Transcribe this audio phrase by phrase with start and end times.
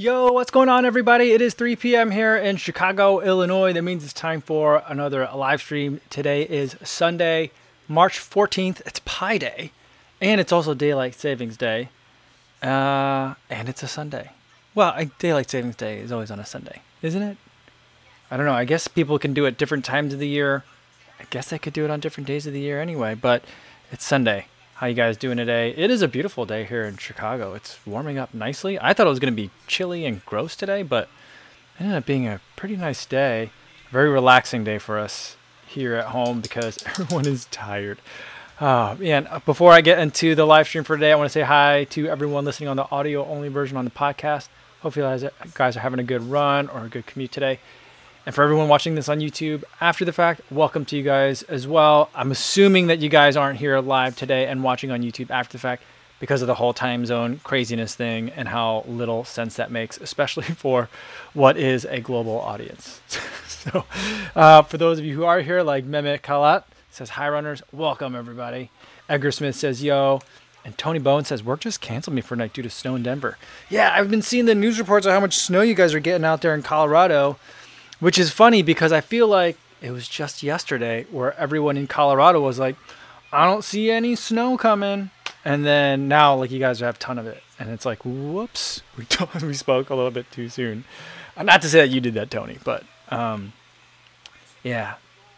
[0.00, 1.32] Yo, what's going on, everybody?
[1.32, 2.10] It is 3 p.m.
[2.10, 3.74] here in Chicago, Illinois.
[3.74, 6.00] That means it's time for another live stream.
[6.08, 7.50] Today is Sunday,
[7.86, 8.80] March 14th.
[8.86, 9.72] It's Pi Day,
[10.18, 11.90] and it's also Daylight Savings Day.
[12.62, 14.30] Uh, and it's a Sunday.
[14.74, 17.36] Well, I- Daylight Savings Day is always on a Sunday, isn't it?
[18.30, 18.54] I don't know.
[18.54, 20.64] I guess people can do it different times of the year.
[21.20, 23.44] I guess they could do it on different days of the year anyway, but
[23.92, 24.46] it's Sunday.
[24.80, 25.74] How you guys doing today?
[25.76, 27.52] It is a beautiful day here in Chicago.
[27.52, 28.78] It's warming up nicely.
[28.80, 31.10] I thought it was going to be chilly and gross today, but
[31.78, 33.50] it ended up being a pretty nice day.
[33.90, 37.98] Very relaxing day for us here at home because everyone is tired.
[38.58, 39.26] Oh, man.
[39.26, 41.84] uh, Before I get into the live stream for today, I want to say hi
[41.90, 44.48] to everyone listening on the audio only version on the podcast.
[44.80, 47.58] Hopefully, you guys are having a good run or a good commute today.
[48.26, 51.66] And for everyone watching this on YouTube after the fact, welcome to you guys as
[51.66, 52.10] well.
[52.14, 55.58] I'm assuming that you guys aren't here live today and watching on YouTube after the
[55.58, 55.82] fact
[56.18, 60.44] because of the whole time zone craziness thing and how little sense that makes, especially
[60.54, 60.90] for
[61.32, 63.00] what is a global audience.
[63.46, 63.86] so,
[64.36, 67.62] uh, for those of you who are here, like Mehmet Kalat says, Hi, runners.
[67.72, 68.70] Welcome, everybody.
[69.08, 70.20] Edgar Smith says, Yo.
[70.62, 73.38] And Tony Bowen says, Work just canceled me for night due to snow in Denver.
[73.70, 76.26] Yeah, I've been seeing the news reports of how much snow you guys are getting
[76.26, 77.38] out there in Colorado
[78.00, 82.40] which is funny because I feel like it was just yesterday where everyone in Colorado
[82.40, 82.76] was like,
[83.32, 85.10] I don't see any snow coming.
[85.44, 87.42] And then now, like, you guys have a ton of it.
[87.58, 89.06] And it's like, whoops, we,
[89.46, 90.84] we spoke a little bit too soon.
[91.36, 93.52] Uh, Not to say that you did that, Tony, but um,
[94.62, 94.94] yeah.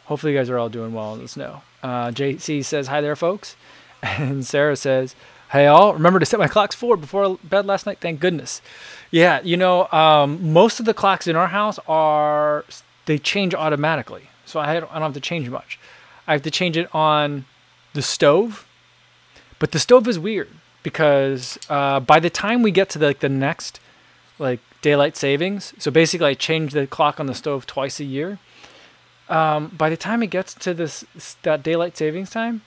[0.07, 1.63] Hopefully, you guys are all doing well in the snow.
[1.83, 3.57] Uh, JC says, Hi there, folks.
[4.05, 5.15] And Sarah says,
[5.53, 7.99] Hey, all, remember to set my clocks forward before bed last night?
[8.01, 8.63] Thank goodness.
[9.11, 12.65] Yeah, you know, um, most of the clocks in our house are
[13.05, 15.79] they change automatically, so I don't, I don't have to change much.
[16.27, 17.45] I have to change it on
[17.93, 18.67] the stove,
[19.59, 20.49] but the stove is weird
[20.83, 23.79] because uh, by the time we get to the, like the next
[24.39, 28.39] like daylight savings, so basically I change the clock on the stove twice a year.
[29.29, 31.05] Um, by the time it gets to this
[31.43, 32.63] that daylight savings time,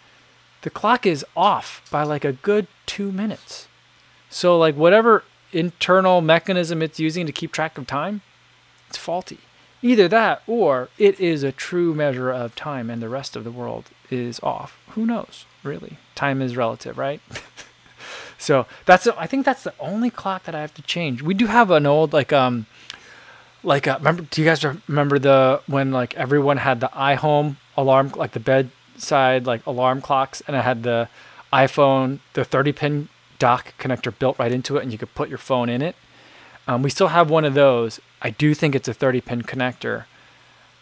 [0.65, 3.67] the clock is off by like a good two minutes.
[4.31, 8.21] So like whatever internal mechanism it's using to keep track of time,
[8.89, 9.37] it's faulty.
[9.83, 13.51] Either that or it is a true measure of time and the rest of the
[13.51, 14.75] world is off.
[14.95, 15.99] Who knows, really?
[16.15, 17.21] Time is relative, right?
[18.39, 21.21] so that's I think that's the only clock that I have to change.
[21.21, 22.65] We do have an old like um
[23.61, 28.13] like uh, remember do you guys remember the when like everyone had the iHome alarm
[28.15, 28.39] like the
[28.95, 31.09] bedside like alarm clocks and I had the
[31.51, 35.37] iPhone the 30 pin dock connector built right into it and you could put your
[35.37, 35.95] phone in it.
[36.67, 37.99] Um, we still have one of those.
[38.21, 40.05] I do think it's a 30 pin connector.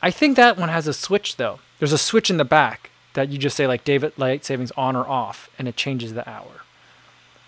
[0.01, 1.59] I think that one has a switch though.
[1.79, 4.95] There's a switch in the back that you just say like David light savings on
[4.95, 6.61] or off and it changes the hour.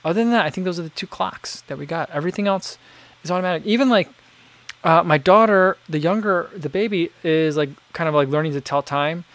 [0.04, 2.10] Other than that, I think those are the two clocks that we got.
[2.12, 2.78] Everything else
[3.24, 3.66] is automatic.
[3.66, 4.10] Even like
[4.84, 8.84] uh, my daughter, the younger, the baby is like kind of like learning to tell
[8.84, 9.26] time,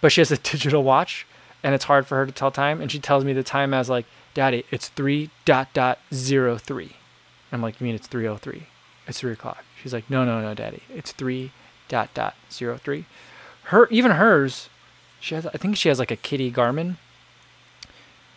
[0.00, 1.26] but she has a digital watch
[1.62, 2.80] and it's hard for her to tell time.
[2.80, 6.92] And she tells me the time as like, Daddy, it's three dot dot zero three.
[7.50, 8.68] I'm like, you mean it's three oh three?
[9.06, 9.64] It's three o'clock.
[9.82, 11.52] She's like, no, no, no, Daddy, it's three
[11.88, 13.06] dot dot zero three.
[13.64, 14.68] Her even hers,
[15.18, 16.96] she has I think she has like a kitty Garmin.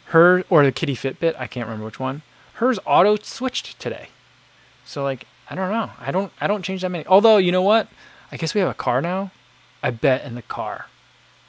[0.06, 2.24] Her or the kitty Fitbit, I can't remember which one.
[2.54, 4.10] Hers auto switched today.
[4.86, 5.92] So like, I don't know.
[6.00, 7.06] I don't I don't change that many.
[7.06, 7.90] Although, you know what?
[8.32, 9.32] I guess we have a car now.
[9.84, 10.88] I bet in the car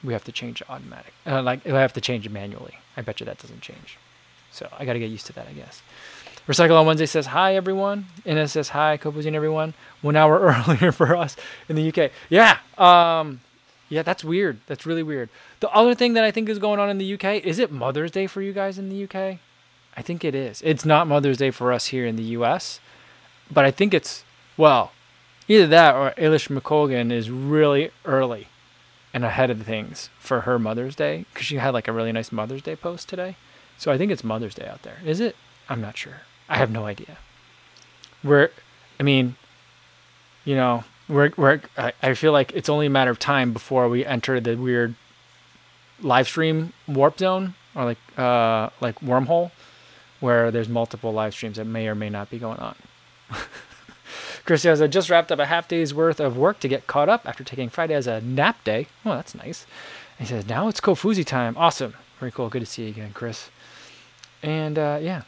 [0.03, 1.13] we have to change automatic.
[1.27, 2.79] Uh, like I have to change it manually.
[2.97, 3.99] I bet you that doesn't change.
[4.53, 5.83] So I got to get used to that, I guess.
[6.49, 8.07] Recycle on Wednesday says hi everyone.
[8.25, 9.75] Ines says hi, Copozine everyone.
[10.03, 11.37] One hour earlier for us
[11.69, 12.11] in the UK.
[12.29, 13.41] Yeah, um,
[13.89, 14.59] yeah, that's weird.
[14.67, 15.29] That's really weird.
[15.61, 18.11] The other thing that I think is going on in the UK is it Mother's
[18.11, 19.39] Day for you guys in the UK?
[19.97, 20.63] I think it is.
[20.65, 22.81] It's not Mother's Day for us here in the US,
[23.51, 24.25] but I think it's
[24.57, 24.93] well,
[25.49, 28.49] either that or Eilish McColgan is really early
[29.13, 32.31] and ahead of things for her Mother's Day because she had like a really nice
[32.31, 33.37] Mother's Day post today.
[33.77, 34.99] So I think it's Mother's Day out there.
[35.05, 35.37] Is it?
[35.69, 36.23] I'm not sure.
[36.49, 37.19] I have no idea.
[38.23, 38.51] We're,
[38.99, 39.37] I mean,
[40.45, 43.89] you know, we're, we're, I, I feel like it's only a matter of time before
[43.89, 44.95] we enter the weird
[46.01, 49.51] live stream warp zone or like, uh, like wormhole
[50.21, 52.77] where there's multiple live streams that may or may not be going on.
[54.45, 57.09] Chris says, I just wrapped up a half day's worth of work to get caught
[57.09, 58.87] up after taking Friday as a nap day.
[59.05, 59.67] Oh, that's nice.
[60.19, 61.57] And he says, now it's Kofuzi time.
[61.57, 61.95] Awesome.
[62.19, 62.49] Very cool.
[62.49, 63.51] Good to see you again, Chris.
[64.43, 65.23] And uh, yeah,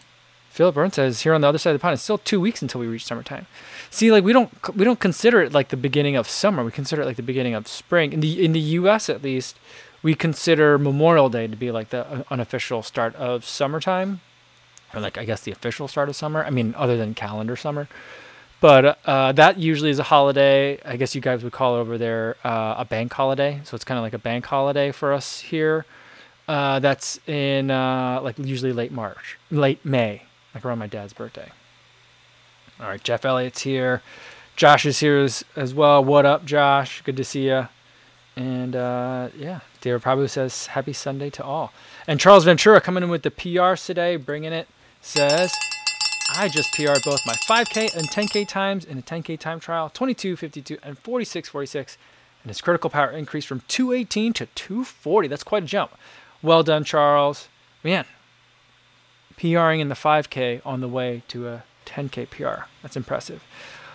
[0.50, 2.60] Philip Burns says here on the other side of the pond, it's still two weeks
[2.60, 3.46] until we reach summertime.
[3.90, 6.62] See, like we don't we don't consider it like the beginning of summer.
[6.62, 8.12] We consider it like the beginning of spring.
[8.12, 9.08] In the in the U.S.
[9.08, 9.58] at least,
[10.02, 14.20] we consider Memorial Day to be like the uh, unofficial start of summertime,
[14.92, 16.44] or like I guess the official start of summer.
[16.44, 17.88] I mean, other than calendar summer.
[18.62, 20.80] But uh, that usually is a holiday.
[20.84, 23.60] I guess you guys would call it over there uh, a bank holiday.
[23.64, 25.84] So it's kind of like a bank holiday for us here.
[26.46, 30.22] Uh, that's in uh, like usually late March, late May,
[30.54, 31.50] like around my dad's birthday.
[32.78, 34.00] All right, Jeff Elliott's here.
[34.54, 36.04] Josh is here as, as well.
[36.04, 37.02] What up, Josh?
[37.02, 37.66] Good to see you.
[38.36, 41.72] And uh, yeah, David probably says happy Sunday to all.
[42.06, 44.68] And Charles Ventura coming in with the PRs today, bringing it,
[45.00, 45.52] says,
[46.34, 50.36] I just PR'd both my 5K and 10K times in a 10K time trial, 22,
[50.36, 51.98] 52, and 46, 46.
[52.42, 55.28] And his critical power increased from 218 to 240.
[55.28, 55.92] That's quite a jump.
[56.42, 57.48] Well done, Charles.
[57.84, 58.04] Man,
[59.36, 62.64] PRing in the 5K on the way to a 10K PR.
[62.82, 63.44] That's impressive.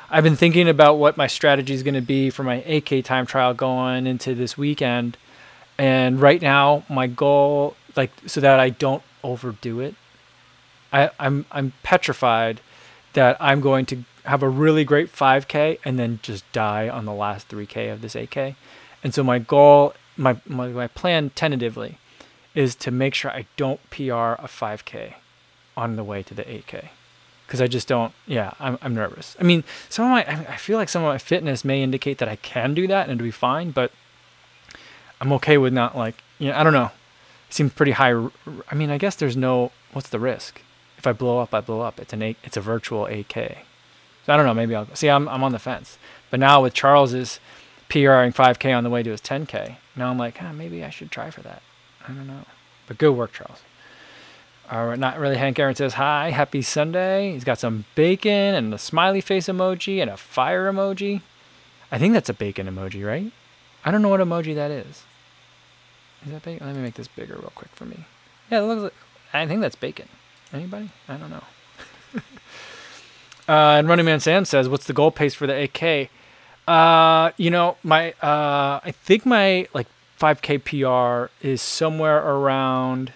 [0.10, 3.25] I've been thinking about what my strategy is going to be for my 8K time
[3.25, 5.18] trial going into this weekend.
[5.78, 9.95] And right now, my goal, like, so that I don't overdo it,
[10.92, 12.62] I, I'm I'm petrified
[13.13, 17.13] that I'm going to have a really great 5K and then just die on the
[17.13, 18.56] last 3K of this 8K.
[19.04, 21.98] And so my goal, my my, my plan tentatively,
[22.54, 25.13] is to make sure I don't PR a 5K
[25.75, 26.89] on the way to the 8K
[27.45, 28.13] because I just don't.
[28.25, 29.38] Yeah, I'm, I'm nervous.
[29.39, 32.28] I mean, some of my I feel like some of my fitness may indicate that
[32.28, 33.92] I can do that and it'll be fine, but
[35.22, 36.92] I'm okay with not like you know I don't know.
[37.48, 38.13] It seems pretty high.
[38.69, 40.62] I mean, I guess there's no what's the risk?
[40.97, 41.99] If I blow up, I blow up.
[41.99, 43.57] It's an eight, it's a virtual 8K.
[44.27, 44.53] So I don't know.
[44.53, 45.09] Maybe I'll see.
[45.09, 45.97] I'm I'm on the fence.
[46.29, 47.39] But now with Charles's
[47.89, 51.11] PRing 5K on the way to his 10K, now I'm like, ah, maybe I should
[51.11, 51.61] try for that.
[52.05, 52.41] I don't know.
[52.88, 53.61] But good work, Charles.
[54.69, 55.38] All right, not really.
[55.38, 57.31] Hank Aaron says hi, happy Sunday.
[57.31, 61.21] He's got some bacon and a smiley face emoji and a fire emoji.
[61.89, 63.31] I think that's a bacon emoji, right?
[63.85, 65.03] I don't know what emoji that is.
[66.25, 66.67] Is that bacon?
[66.67, 68.05] Let me make this bigger real quick for me.
[68.51, 68.93] Yeah, it looks like.
[69.33, 70.09] I think that's bacon.
[70.53, 70.89] Anybody?
[71.07, 71.44] I don't know.
[73.49, 76.09] uh, and Running Man Sam says, "What's the goal pace for the 8K?"
[76.67, 79.88] Uh, you know, my uh, I think my like
[80.19, 83.13] 5K PR is somewhere around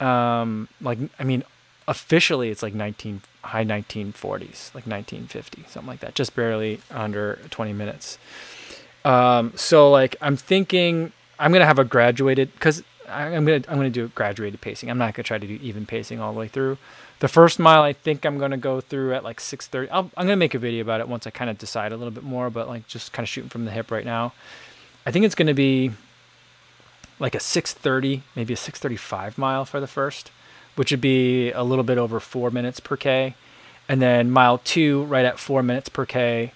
[0.00, 1.42] um, like I mean,
[1.88, 7.72] officially it's like 19 high 1940s, like 1950, something like that, just barely under 20
[7.72, 8.18] minutes.
[9.04, 13.90] Um, so like I'm thinking I'm gonna have a graduated because I'm gonna I'm gonna
[13.90, 14.90] do graduated pacing.
[14.90, 16.78] I'm not gonna try to do even pacing all the way through.
[17.20, 19.88] The first mile I think I'm gonna go through at like 6:30.
[19.90, 22.10] i am gonna make a video about it once I kind of decide a little
[22.10, 24.32] bit more, but like just kind of shooting from the hip right now.
[25.04, 25.92] I think it's gonna be
[27.18, 30.30] like a 630, maybe a 635 mile for the first,
[30.74, 33.34] which would be a little bit over four minutes per K.
[33.88, 36.52] And then mile two, right at four minutes per K.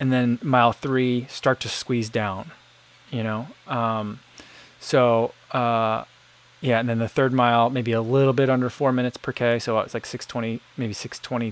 [0.00, 2.50] And then mile three, start to squeeze down,
[3.10, 3.46] you know?
[3.68, 4.18] Um,
[4.80, 6.04] so, uh,
[6.60, 9.58] yeah, and then the third mile, maybe a little bit under four minutes per K.
[9.58, 11.48] So it's like 620, maybe 620,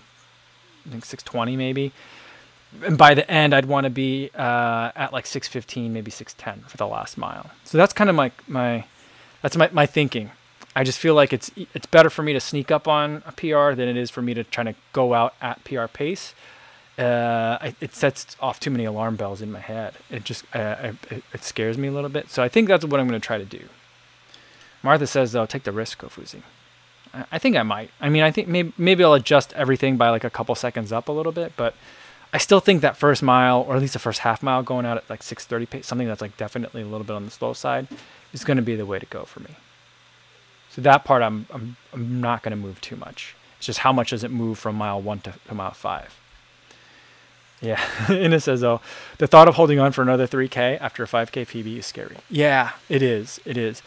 [0.86, 1.92] I think 620 maybe
[2.84, 6.76] and by the end, I'd want to be uh, at like 615, maybe 610 for
[6.76, 7.50] the last mile.
[7.64, 8.84] So that's kind of my my
[9.42, 10.30] that's my, my thinking.
[10.76, 13.74] I just feel like it's it's better for me to sneak up on a PR
[13.74, 16.34] than it is for me to try to go out at PR pace.
[16.96, 19.94] Uh, it sets off too many alarm bells in my head.
[20.10, 22.28] It just uh, it, it, scares me a little bit.
[22.28, 23.64] So I think that's what I'm going to try to do.
[24.82, 26.42] Martha says though, take the risk, Kofuzi.
[27.12, 27.90] I, I think I might.
[28.00, 31.08] I mean, I think maybe maybe I'll adjust everything by like a couple seconds up
[31.08, 31.74] a little bit, but
[32.32, 34.96] I still think that first mile, or at least the first half mile, going out
[34.96, 37.88] at like 6:30 pace, something that's like definitely a little bit on the slow side,
[38.32, 39.56] is going to be the way to go for me.
[40.70, 43.34] So that part, I'm I'm I'm not going to move too much.
[43.58, 46.19] It's just how much does it move from mile one to, to mile five.
[47.60, 48.80] Yeah, Ina says though,
[49.18, 52.16] the thought of holding on for another 3K after a 5K PB is scary.
[52.30, 53.38] Yeah, it is.
[53.44, 53.82] It is.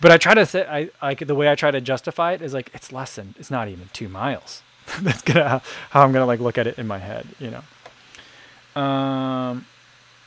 [0.00, 2.52] But I try to say, I like the way I try to justify it is
[2.52, 4.62] like it's less than, it's not even two miles.
[5.00, 8.80] That's gonna how I'm gonna like look at it in my head, you know.
[8.80, 9.66] Um,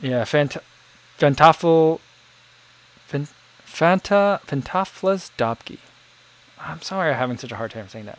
[0.00, 0.62] yeah, Fant-
[1.18, 2.00] Fantafel,
[3.10, 5.78] Fanta, Fantaflas.
[6.58, 8.18] I'm sorry I'm having such a hard time saying that.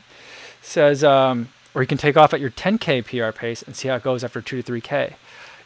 [0.62, 3.98] Says, um, or you can take off at your 10k PR pace and see how
[3.98, 5.14] it goes after two to 3k.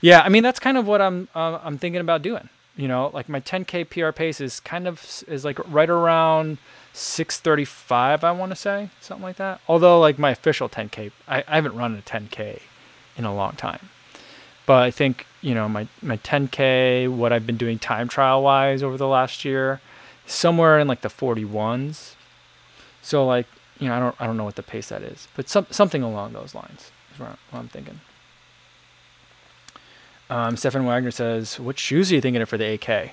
[0.02, 2.50] Yeah, I mean that's kind of what I'm uh, I'm thinking about doing.
[2.76, 6.58] You know, like my 10k PR pace is kind of is like right around
[6.92, 9.62] 635, I want to say something like that.
[9.70, 12.60] Although like my official 10k, I, I haven't run a 10k
[13.16, 13.88] in a long time.
[14.66, 18.84] But I think you know my my 10k, what I've been doing time trial wise
[18.84, 19.80] over the last year,
[20.26, 22.16] somewhere in like the 41s.
[23.02, 23.48] So like
[23.82, 26.04] you know I don't I don't know what the pace that is, but some something
[26.04, 28.00] along those lines is what I'm thinking.
[30.30, 33.12] Um, Stefan Wagner says, "What shoes are you thinking of for the 8K?"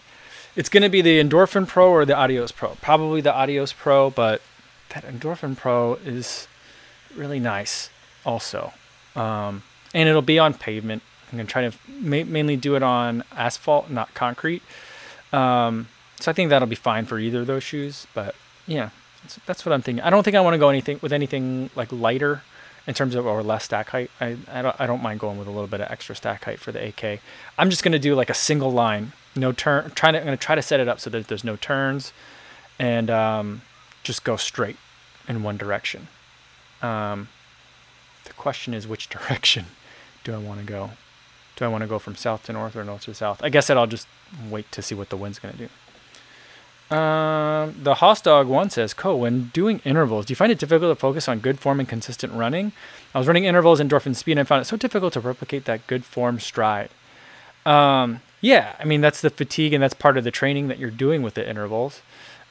[0.55, 2.71] It's going to be the Endorphin Pro or the Adios Pro.
[2.81, 4.41] Probably the Adios Pro, but
[4.91, 6.49] that Endorphin Pro is
[7.15, 7.91] really nice
[8.25, 8.73] also.
[9.17, 9.63] Um,
[9.95, 11.03] and it'll be on pavement.
[11.31, 14.63] I'm gonna try to ma- mainly do it on asphalt, not concrete.
[15.33, 15.89] Um,
[16.21, 18.07] so I think that'll be fine for either of those shoes.
[18.15, 18.35] But
[18.67, 18.91] yeah,
[19.23, 20.03] that's, that's what I'm thinking.
[20.03, 22.43] I don't think I want to go anything with anything like lighter
[22.89, 24.11] in terms of or less stack height.
[24.21, 26.59] I, I don't I don't mind going with a little bit of extra stack height
[26.59, 27.21] for the 8K.
[27.59, 29.91] I'm just gonna do like a single line, no turn.
[29.91, 32.13] Trying to I'm gonna try to set it up so that there's no turns,
[32.79, 33.63] and um,
[34.03, 34.77] just go straight
[35.29, 36.09] in one direction.
[36.81, 37.29] Um,
[38.25, 39.67] the question is which direction
[40.25, 40.91] do I want to go?
[41.57, 43.43] Do I want to go from south to north or north to south?
[43.43, 44.09] I guess that I'll just
[44.49, 45.69] wait to see what the wind's gonna do.
[46.91, 50.91] Um, the Hoss Dog one says, "Co, when doing intervals, do you find it difficult
[50.91, 52.73] to focus on good form and consistent running?
[53.15, 55.87] I was running intervals endorphin speed and I found it so difficult to replicate that
[55.87, 56.89] good form stride.
[57.67, 60.91] Um, yeah, I mean that's the fatigue and that's part of the training that you're
[60.91, 62.01] doing with the intervals,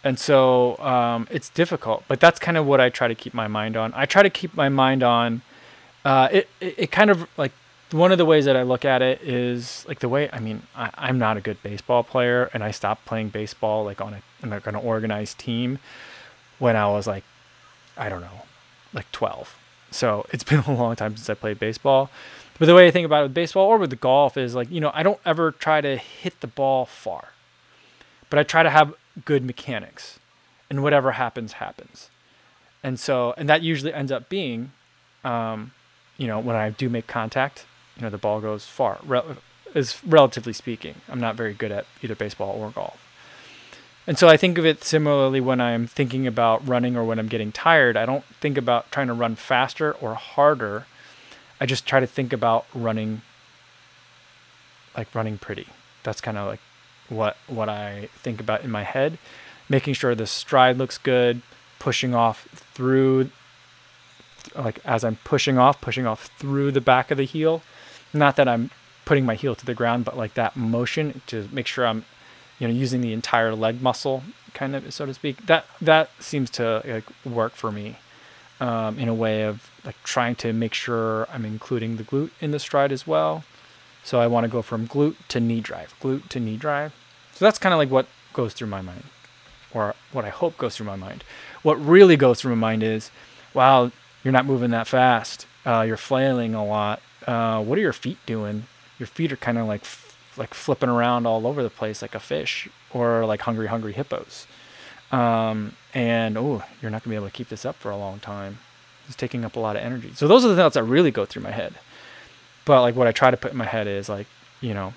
[0.03, 2.03] and so um, it's difficult.
[2.07, 3.91] But that's kind of what I try to keep my mind on.
[3.95, 5.41] I try to keep my mind on.
[6.05, 7.53] Uh, it, it it kind of like
[7.91, 10.63] one of the ways that I look at it is like the way I mean
[10.75, 14.21] I, I'm not a good baseball player and I stopped playing baseball like on a
[14.43, 15.79] like an organized team
[16.59, 17.23] when I was like
[17.97, 18.43] I don't know
[18.93, 19.55] like 12
[19.91, 22.09] so it's been a long time since I played baseball
[22.59, 24.69] but the way I think about it with baseball or with the golf is like
[24.71, 27.29] you know I don't ever try to hit the ball far
[28.29, 28.93] but I try to have
[29.25, 30.19] good mechanics
[30.69, 32.09] and whatever happens happens
[32.83, 34.71] and so and that usually ends up being
[35.23, 35.71] um,
[36.17, 37.65] you know when I do make contact
[37.97, 38.99] you know the ball goes far.
[39.03, 39.37] Rel-
[39.73, 42.97] is relatively speaking, I'm not very good at either baseball or golf.
[44.07, 47.27] And so I think of it similarly when I'm thinking about running or when I'm
[47.27, 47.97] getting tired.
[47.97, 50.87] I don't think about trying to run faster or harder.
[51.59, 53.21] I just try to think about running
[54.95, 55.67] like running pretty.
[56.03, 56.61] That's kind of like
[57.09, 59.19] what what I think about in my head,
[59.69, 61.41] making sure the stride looks good,
[61.77, 63.29] pushing off through
[64.55, 67.61] like as I'm pushing off, pushing off through the back of the heel
[68.13, 68.69] not that I'm
[69.05, 72.05] putting my heel to the ground, but like that motion to make sure I'm,
[72.59, 74.23] you know, using the entire leg muscle,
[74.53, 75.45] kind of so to speak.
[75.45, 77.97] That that seems to like, work for me,
[78.59, 82.51] um, in a way of like trying to make sure I'm including the glute in
[82.51, 83.43] the stride as well.
[84.03, 86.93] So I want to go from glute to knee drive, glute to knee drive.
[87.33, 89.03] So that's kind of like what goes through my mind,
[89.73, 91.23] or what I hope goes through my mind.
[91.61, 93.11] What really goes through my mind is,
[93.53, 93.91] wow,
[94.23, 95.45] you're not moving that fast.
[95.65, 98.65] Uh, you're flailing a lot uh, what are your feet doing?
[98.97, 99.83] Your feet are kind of like
[100.37, 104.47] like flipping around all over the place like a fish or like hungry hungry hippos.
[105.11, 108.19] Um, and oh, you're not gonna be able to keep this up for a long
[108.19, 108.59] time.
[109.07, 110.11] It's taking up a lot of energy.
[110.15, 111.75] So those are the thoughts that really go through my head.
[112.65, 114.27] But like what I try to put in my head is like,
[114.59, 114.93] you know,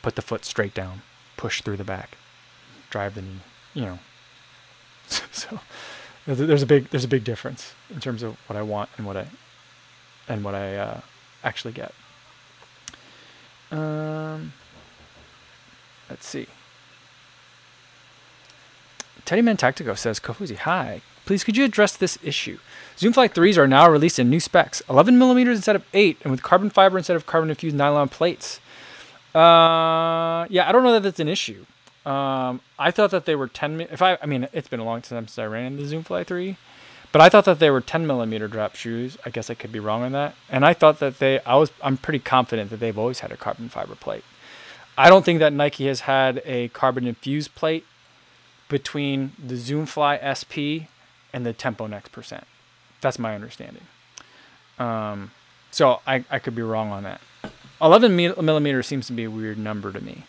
[0.00, 1.02] put the foot straight down,
[1.36, 2.16] push through the back,
[2.90, 3.40] drive the knee,
[3.74, 3.98] you know.
[5.08, 5.60] so
[6.26, 9.16] there's a big there's a big difference in terms of what I want and what
[9.16, 9.26] I
[10.28, 11.00] and what I uh,
[11.44, 11.92] actually get.
[13.70, 14.52] Um,
[16.12, 16.46] let's see.
[19.24, 21.00] Teddyman Tactico says, Kofuzi, hi.
[21.24, 22.58] Please could you address this issue?
[22.98, 26.42] Zoomfly 3s are now released in new specs 11 millimeters instead of 8, and with
[26.42, 28.60] carbon fiber instead of carbon infused nylon plates.
[29.34, 31.64] Uh, yeah, I don't know that that's an issue.
[32.04, 33.80] Um, I thought that they were 10.
[33.80, 36.58] If I, I mean, it's been a long time since I ran the Zoomfly 3.
[37.12, 39.16] But I thought that they were 10 millimeter drop shoes.
[39.24, 40.34] I guess I could be wrong on that.
[40.50, 43.36] And I thought that they, I was, I'm pretty confident that they've always had a
[43.36, 44.24] carbon fiber plate.
[45.02, 47.84] I don't think that Nike has had a carbon infused plate
[48.68, 50.88] between the Zoomfly SP
[51.32, 52.44] and the Tempo Next Percent.
[53.00, 53.82] That's my understanding.
[54.78, 55.32] Um,
[55.70, 57.20] so I, I could be wrong on that.
[57.80, 60.24] 11 millimeter seems to be a weird number to me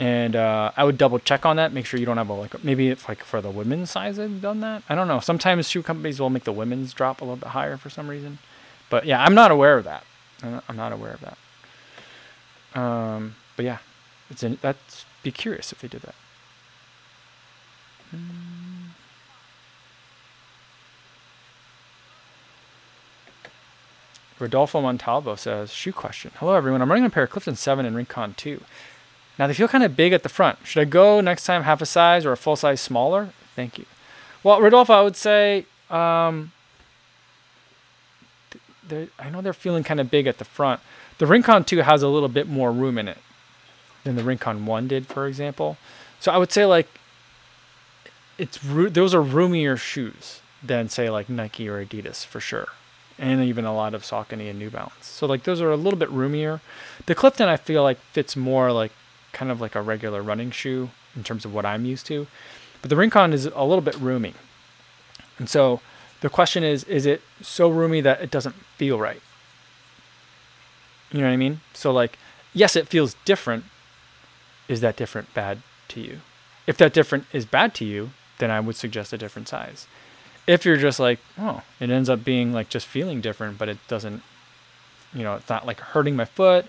[0.00, 1.72] and uh, I would double check on that.
[1.72, 4.40] Make sure you don't have a like maybe it's like for the women's size they've
[4.40, 4.82] done that.
[4.88, 5.20] I don't know.
[5.20, 8.38] Sometimes shoe companies will make the women's drop a little bit higher for some reason,
[8.90, 10.04] but yeah, I'm not aware of that.
[10.42, 12.78] I'm not aware of that.
[12.78, 13.78] Um, but yeah,
[14.30, 14.58] it's in,
[15.22, 16.14] be curious if they did that.
[18.10, 18.88] Hmm.
[24.38, 26.32] Rodolfo Montalvo says, shoe question.
[26.36, 26.82] Hello everyone.
[26.82, 28.60] I'm running a pair of Clifton 7 and Rincon 2.
[29.38, 30.58] Now they feel kind of big at the front.
[30.64, 33.30] Should I go next time half a size or a full size smaller?
[33.54, 33.86] Thank you.
[34.42, 36.52] Well, Rodolfo, I would say um,
[39.18, 40.80] I know they're feeling kind of big at the front.
[41.18, 43.18] The Rincon 2 has a little bit more room in it
[44.04, 45.76] than the Rincon 1 did, for example.
[46.20, 46.88] So I would say like
[48.38, 52.68] it's those are roomier shoes than say like Nike or Adidas for sure,
[53.18, 55.06] and even a lot of Saucony and New Balance.
[55.06, 56.60] So like those are a little bit roomier.
[57.06, 58.92] The Clifton I feel like fits more like
[59.32, 62.26] kind of like a regular running shoe in terms of what I'm used to.
[62.80, 64.34] But the Rincon is a little bit roomy.
[65.38, 65.80] And so
[66.20, 69.20] the question is is it so roomy that it doesn't feel right?
[71.12, 71.60] You know what I mean?
[71.74, 72.18] So like,
[72.52, 73.64] yes, it feels different.
[74.68, 76.20] Is that different bad to you?
[76.66, 79.86] If that different is bad to you, then I would suggest a different size.
[80.46, 83.78] If you're just like, oh, it ends up being like just feeling different, but it
[83.88, 84.22] doesn't,
[85.12, 86.66] you know, it's not like hurting my foot.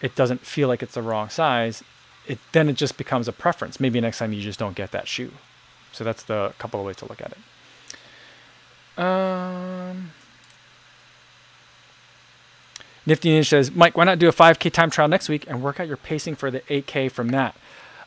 [0.00, 1.82] It doesn't feel like it's the wrong size.
[2.26, 3.78] It then it just becomes a preference.
[3.80, 5.32] Maybe next time you just don't get that shoe.
[5.92, 7.38] So that's the couple of ways to look at it.
[8.98, 10.12] Um,
[13.04, 15.80] Nifty Ninja says, Mike, why not do a 5K time trial next week and work
[15.80, 17.56] out your pacing for the 8K from that?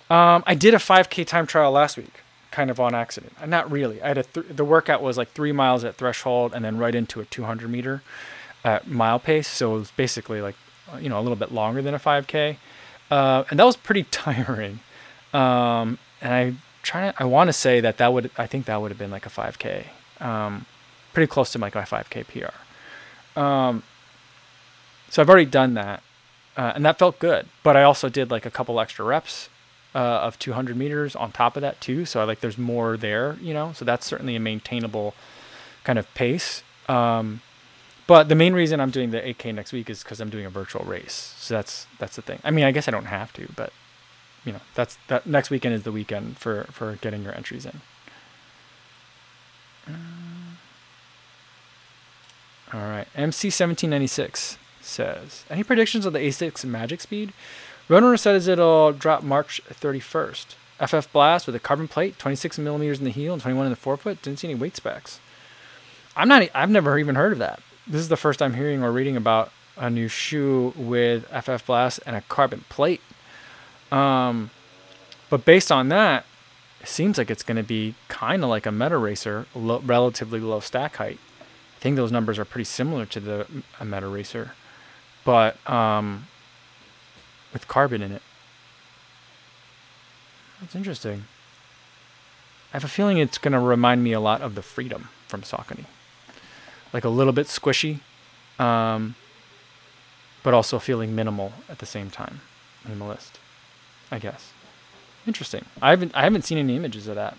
[0.10, 2.22] Um, I did a 5K time trial last week,
[2.52, 3.34] kind of on accident.
[3.42, 4.02] Uh, not really.
[4.02, 6.96] I had a th- the workout was like three miles at threshold and then right
[6.96, 8.02] into a 200 meter
[8.64, 9.48] at mile pace.
[9.48, 10.56] So it was basically like,
[10.94, 12.58] uh, you know, a little bit longer than a 5K.
[13.12, 14.80] Uh, and that was pretty tiring.
[15.34, 18.82] Um, and I try to, I want to say that that would, I think that
[18.82, 19.88] would have been like a 5K,
[20.22, 20.66] um,
[21.14, 23.40] pretty close to like my 5K PR.
[23.40, 23.84] Um,
[25.16, 26.04] so I've already done that,
[26.58, 27.48] uh, and that felt good.
[27.64, 29.48] But I also did like a couple extra reps
[29.96, 32.04] uh, of 200 meters on top of that too.
[32.04, 33.72] So I like there's more there, you know.
[33.72, 35.16] So that's certainly a maintainable
[35.86, 36.64] kind of pace.
[36.90, 37.40] Um,
[38.08, 40.50] but the main reason I'm doing the 8K next week is because I'm doing a
[40.50, 41.34] virtual race.
[41.38, 42.40] So that's that's the thing.
[42.44, 43.72] I mean, I guess I don't have to, but
[44.44, 47.80] you know, that's that next weekend is the weekend for for getting your entries in.
[52.74, 57.34] All right, MC 1796 says, Any predictions on the Asics Magic Speed?
[57.90, 60.56] Roadrunner says it'll drop March 31st.
[60.88, 63.78] FF Blast with a carbon plate, 26 millimeters in the heel and 21 in the
[63.78, 64.22] forefoot.
[64.22, 65.20] Didn't see any weight specs.
[66.16, 66.50] I'm not.
[66.54, 67.62] I've never even heard of that.
[67.88, 72.00] This is the first time hearing or reading about a new shoe with FF Blast
[72.06, 73.02] and a carbon plate.
[73.92, 74.50] Um,
[75.30, 76.26] but based on that,
[76.82, 80.40] it seems like it's going to be kind of like a Meta Racer, lo- relatively
[80.40, 81.20] low stack height.
[81.42, 83.48] I think those numbers are pretty similar to the
[83.84, 84.52] Meta Racer
[85.26, 86.28] but um,
[87.52, 88.22] with carbon in it.
[90.62, 91.26] That's interesting.
[92.72, 95.42] I have a feeling it's going to remind me a lot of the Freedom from
[95.42, 95.86] Saucony.
[96.94, 98.00] Like a little bit squishy,
[98.60, 99.16] um,
[100.44, 102.42] but also feeling minimal at the same time.
[102.88, 103.32] Minimalist,
[104.12, 104.54] I guess.
[105.28, 105.66] Interesting.
[105.82, 107.38] I haven't I haven't seen any images of that.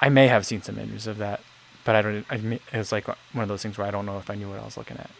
[0.00, 1.40] I may have seen some images of that,
[1.84, 2.26] but I don't.
[2.30, 4.50] I, it was like one of those things where I don't know if I knew
[4.50, 5.10] what I was looking at.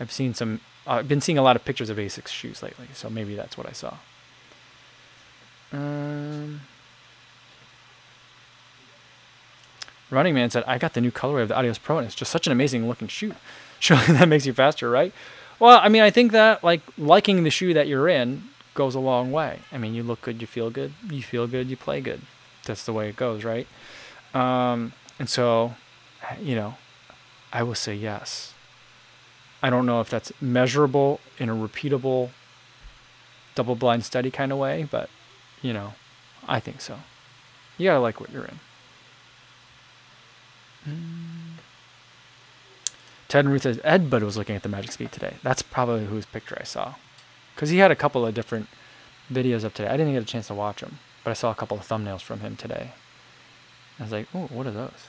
[0.00, 2.86] I've seen some uh, I've been seeing a lot of pictures of Asics shoes lately,
[2.94, 3.96] so maybe that's what I saw.
[5.72, 6.60] Um,
[10.10, 12.30] Running Man said, I got the new colorway of the Adios Pro, and it's just
[12.30, 13.34] such an amazing looking shoe.
[13.78, 15.12] Surely that makes you faster, right?
[15.58, 19.00] Well, I mean, I think that like liking the shoe that you're in goes a
[19.00, 19.60] long way.
[19.72, 22.22] I mean, you look good, you feel good, you feel good, you play good.
[22.64, 23.66] That's the way it goes, right?
[24.34, 25.74] Um, and so,
[26.40, 26.74] you know,
[27.52, 28.54] I will say yes.
[29.62, 32.30] I don't know if that's measurable in a repeatable
[33.54, 35.10] double blind study kind of way, but
[35.62, 35.94] you know,
[36.48, 37.00] I think so.
[37.76, 38.60] You gotta like what you're in.
[43.28, 45.34] Ted and Ruth says EddBud was looking at the Magic Speed today.
[45.42, 46.94] That's probably whose picture I saw,
[47.54, 48.68] because he had a couple of different
[49.30, 49.88] videos up today.
[49.88, 52.22] I didn't get a chance to watch them, but I saw a couple of thumbnails
[52.22, 52.92] from him today.
[53.98, 55.08] I was like, oh, what are those?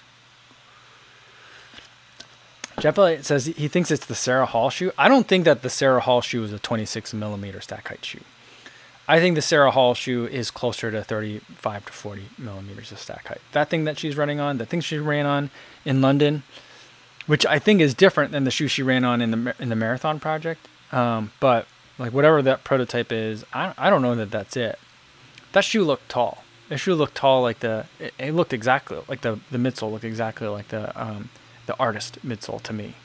[2.81, 4.91] Jeff Elliott says he thinks it's the Sarah Hall shoe.
[4.97, 8.21] I don't think that the Sarah Hall shoe is a 26 millimeter stack height shoe.
[9.07, 13.27] I think the Sarah Hall shoe is closer to 35 to 40 millimeters of stack
[13.27, 13.41] height.
[13.51, 15.51] That thing that she's running on, the thing she ran on
[15.85, 16.41] in London,
[17.27, 19.75] which I think is different than the shoe she ran on in the in the
[19.75, 20.67] marathon project.
[20.91, 21.67] Um, but
[21.99, 24.79] like whatever that prototype is, I I don't know that that's it.
[25.51, 26.43] That shoe looked tall.
[26.69, 30.03] That shoe looked tall like the it, it looked exactly like the the midsole looked
[30.03, 31.29] exactly like the um,
[31.71, 32.95] the artist midsole to me.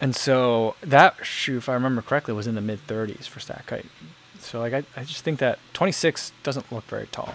[0.00, 3.70] And so that shoe, if I remember correctly, was in the mid 30s for stack
[3.70, 3.86] height.
[4.40, 7.34] So like I, I just think that 26 doesn't look very tall.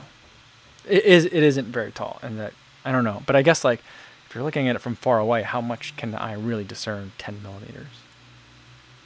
[0.86, 2.54] It is it isn't very tall, and that
[2.84, 3.24] I don't know.
[3.26, 3.80] But I guess like
[4.28, 7.14] if you're looking at it from far away, how much can the eye really discern
[7.18, 7.88] 10 millimeters?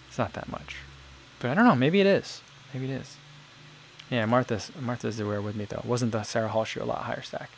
[0.07, 0.77] It's not that much.
[1.39, 1.75] But I don't know.
[1.75, 2.41] Maybe it is.
[2.73, 3.17] Maybe it is.
[4.09, 5.83] Yeah, Martha's Martha's aware with me though.
[5.85, 7.51] Wasn't the Sarah Hall shoe a lot higher stack?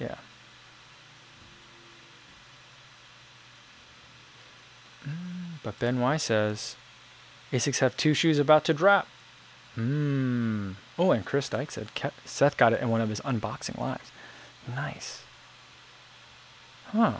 [0.00, 0.16] Yeah.
[5.66, 6.76] But Ben Y says,
[7.50, 9.08] Asics have two shoes about to drop.
[9.74, 10.74] Hmm.
[10.96, 11.88] Oh, and Chris Dyke said
[12.24, 14.12] Seth got it in one of his unboxing lives.
[14.72, 15.24] Nice.
[16.92, 17.14] Huh.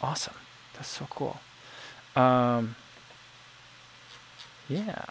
[0.00, 0.36] Awesome.
[0.74, 1.40] That's so cool.
[2.14, 2.76] Um,
[4.68, 5.06] yeah.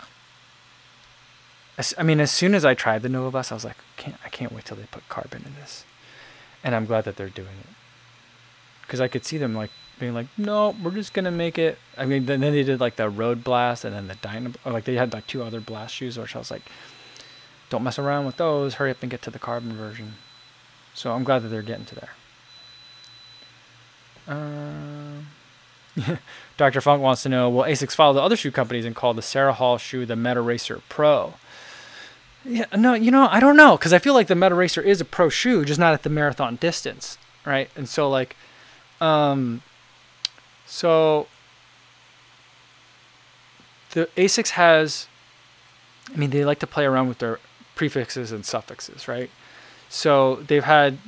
[1.78, 4.16] As, I mean, as soon as I tried the Nova Blast, I was like, can't,
[4.24, 5.84] I can't wait till they put carbon in this.
[6.64, 7.76] And I'm glad that they're doing it.
[8.84, 11.78] Because I could see them like being like, no, we're just gonna make it.
[11.98, 14.72] I mean, then, then they did like the Road Blast and then the Dyna, or
[14.72, 16.64] like they had like two other blast shoes, which I was like,
[17.70, 18.76] don't mess around with those.
[18.76, 20.14] Hurry up and get to the carbon version.
[20.94, 22.10] So I'm glad that they're getting to there.
[24.30, 25.28] Um,
[26.58, 26.82] Dr.
[26.82, 29.54] Funk wants to know Will ASICS follow the other shoe companies and call the Sarah
[29.54, 31.36] Hall shoe the Meta Racer Pro?
[32.44, 35.02] Yeah, no, you know, I don't know because I feel like the Meta Racer is
[35.02, 37.70] a pro shoe, just not at the marathon distance, right?
[37.76, 38.36] And so, like,
[39.02, 39.62] um,
[40.68, 41.28] so
[43.92, 45.08] the ASICS has,
[46.14, 47.40] I mean, they like to play around with their
[47.76, 49.30] prefixes and suffixes, right?
[49.90, 51.00] So they've had,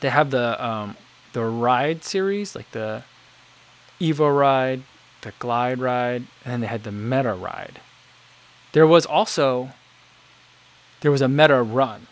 [0.00, 0.96] they have the um,
[1.32, 3.02] the Ride series, like the
[4.00, 4.82] Evo Ride,
[5.22, 7.80] the Glide Ride, and then they had the Meta Ride.
[8.72, 9.70] There was also
[11.00, 12.06] there was a Meta Run,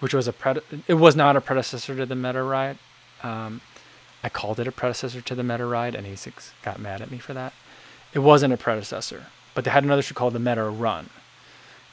[0.00, 2.78] which was a pred- it was not a predecessor to the Meta Ride.
[3.22, 3.60] Um,
[4.24, 7.18] I called it a predecessor to the Meta Ride, and ASICS got mad at me
[7.18, 7.52] for that.
[8.12, 11.10] It wasn't a predecessor, but they had another shoe called the Meta Run.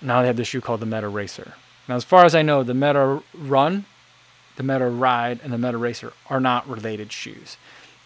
[0.02, 1.54] Now they have this shoe called the Meta Racer.
[1.88, 3.86] Now, as far as I know, the Meta Run,
[4.56, 7.58] the Meta Ride, and the Meta Racer are not related shoes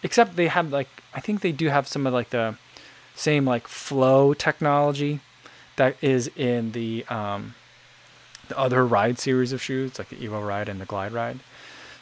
[0.06, 2.56] except they have like I think they do have some of like the
[3.14, 5.20] same like flow technology
[5.76, 7.54] that is in the um,
[8.48, 11.40] the other ride series of shoes like the Evo Ride and the Glide Ride.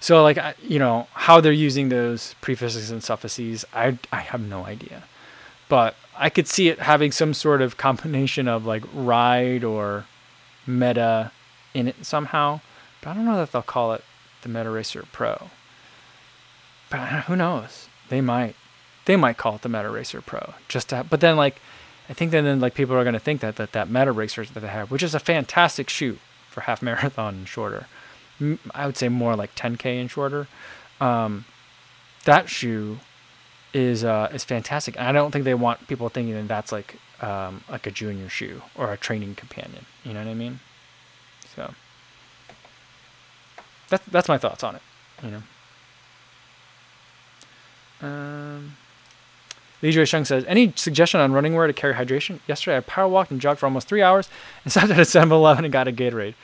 [0.00, 4.66] So like you know how they're using those prefixes and suffixes, I I have no
[4.66, 5.04] idea,
[5.68, 10.04] but I could see it having some sort of combination of like ride or
[10.66, 11.32] meta
[11.72, 12.60] in it somehow.
[13.00, 14.04] But I don't know that they'll call it
[14.42, 15.50] the Meta Racer Pro.
[16.90, 17.88] But uh, who knows?
[18.08, 18.54] They might,
[19.06, 20.54] they might call it the Meta Racer Pro.
[20.68, 21.60] Just to, have, but then like,
[22.08, 24.44] I think that then like people are going to think that that that Meta Racer
[24.44, 27.86] that they have, which is a fantastic shoe for half marathon and shorter.
[28.72, 30.48] I would say more like 10k and shorter.
[31.00, 31.44] Um,
[32.24, 32.98] that shoe
[33.72, 34.96] is uh, is fantastic.
[34.98, 38.28] And I don't think they want people thinking that that's like um, like a junior
[38.28, 39.86] shoe or a training companion.
[40.04, 40.60] You know what I mean?
[41.54, 41.74] So
[43.88, 44.82] that's that's my thoughts on it.
[45.22, 45.42] You know.
[48.02, 48.76] Um,
[49.84, 52.40] Lee Sheng says, any suggestion on running wear to carry hydration?
[52.46, 54.28] Yesterday I power walked and jogged for almost three hours
[54.64, 56.34] and stopped at a 7-Eleven and got a Gatorade.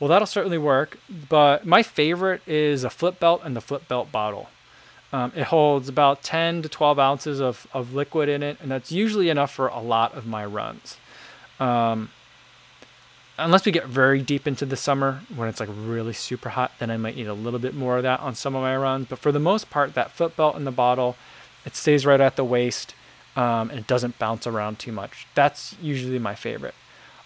[0.00, 4.10] Well, that'll certainly work, but my favorite is a flip belt and the flip belt
[4.10, 4.48] bottle.
[5.12, 8.90] Um, it holds about 10 to 12 ounces of, of liquid in it, and that's
[8.90, 10.96] usually enough for a lot of my runs.
[11.58, 12.10] Um,
[13.36, 16.90] unless we get very deep into the summer when it's like really super hot, then
[16.90, 19.06] I might need a little bit more of that on some of my runs.
[19.08, 21.16] But for the most part, that flip belt in the bottle,
[21.66, 22.94] it stays right at the waist
[23.36, 25.26] um, and it doesn't bounce around too much.
[25.34, 26.74] That's usually my favorite.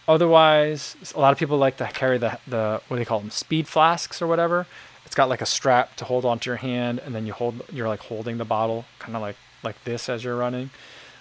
[0.07, 3.31] Otherwise, a lot of people like to carry the, the what do they call them,
[3.31, 4.67] speed flasks or whatever.
[5.07, 7.88] It's got like a strap to hold onto your hand, and then you hold you're
[7.88, 10.71] like holding the bottle, kind of like like this as you're running.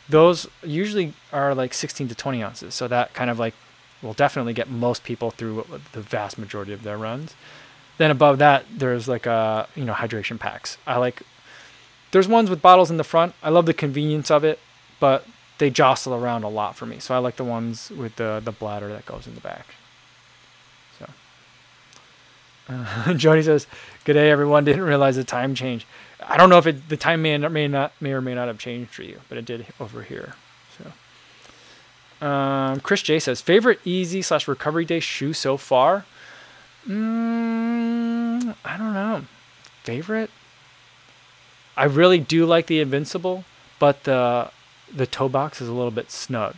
[0.09, 3.53] Those usually are like 16 to 20 ounces, so that kind of like
[4.01, 7.35] will definitely get most people through the vast majority of their runs.
[7.97, 10.77] Then above that, there's like a uh, you know hydration packs.
[10.85, 11.21] I like.
[12.11, 13.33] There's ones with bottles in the front.
[13.41, 14.59] I love the convenience of it,
[14.99, 15.25] but
[15.63, 16.99] they jostle around a lot for me.
[16.99, 19.75] So I like the ones with the the bladder that goes in the back.
[20.99, 21.09] So.
[22.67, 23.65] Uh, Jody says,
[24.03, 24.65] "Good day, everyone.
[24.65, 25.87] Didn't realize the time change.
[26.21, 28.57] I don't know if it, the time may may not may or may not have
[28.57, 30.35] changed for you, but it did over here."
[32.21, 36.05] Um, Chris J says favorite easy slash recovery day shoe so far.
[36.87, 39.23] Mm, I don't know.
[39.83, 40.29] Favorite.
[41.75, 43.43] I really do like the Invincible,
[43.77, 44.51] but the
[44.95, 46.55] the toe box is a little bit snug.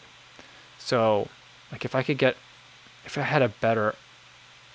[0.78, 1.30] So,
[1.71, 2.38] like if I could get,
[3.06, 3.95] if I had a better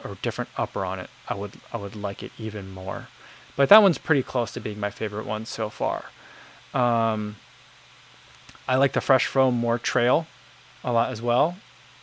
[0.04, 3.08] or different upper on it, I would I would like it even more.
[3.56, 6.06] But that one's pretty close to being my favorite one so far.
[6.72, 7.36] Um,
[8.66, 10.26] I like the Fresh Foam More Trail
[10.82, 11.56] a lot as well,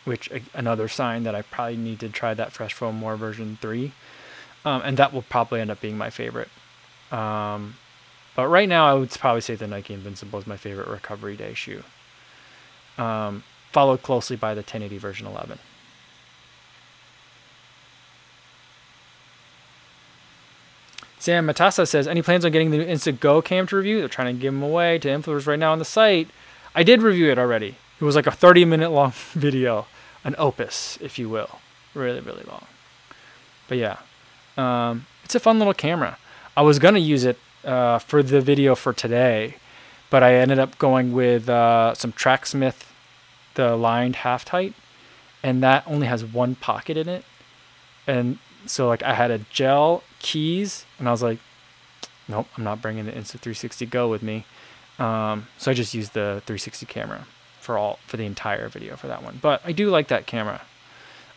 [0.04, 3.92] which another sign that I probably need to try that Fresh Foam More version 3.
[4.64, 6.48] Um, and that will probably end up being my favorite.
[7.10, 7.76] Um,
[8.38, 11.54] but right now, I would probably say the Nike Invincible is my favorite recovery day
[11.54, 11.82] shoe.
[12.96, 15.58] Um, followed closely by the 1080 version 11.
[21.18, 23.98] Sam Matassa says, any plans on getting the Instant Go cam to review?
[23.98, 26.28] They're trying to give them away to influencers right now on the site.
[26.76, 27.74] I did review it already.
[28.00, 29.88] It was like a 30 minute long video,
[30.22, 31.58] an opus, if you will.
[31.92, 32.66] Really, really long.
[33.66, 33.96] But yeah,
[34.56, 36.18] um, it's a fun little camera.
[36.56, 39.56] I was going to use it uh, for the video for today,
[40.10, 42.90] but I ended up going with uh, some Tracksmith,
[43.54, 44.74] the lined half tight,
[45.42, 47.24] and that only has one pocket in it.
[48.06, 51.38] And so, like, I had a gel keys, and I was like,
[52.28, 54.44] nope, I'm not bringing the Insta360 Go with me.
[54.98, 57.26] Um, so I just used the 360 camera
[57.60, 59.38] for all for the entire video for that one.
[59.40, 60.62] But I do like that camera.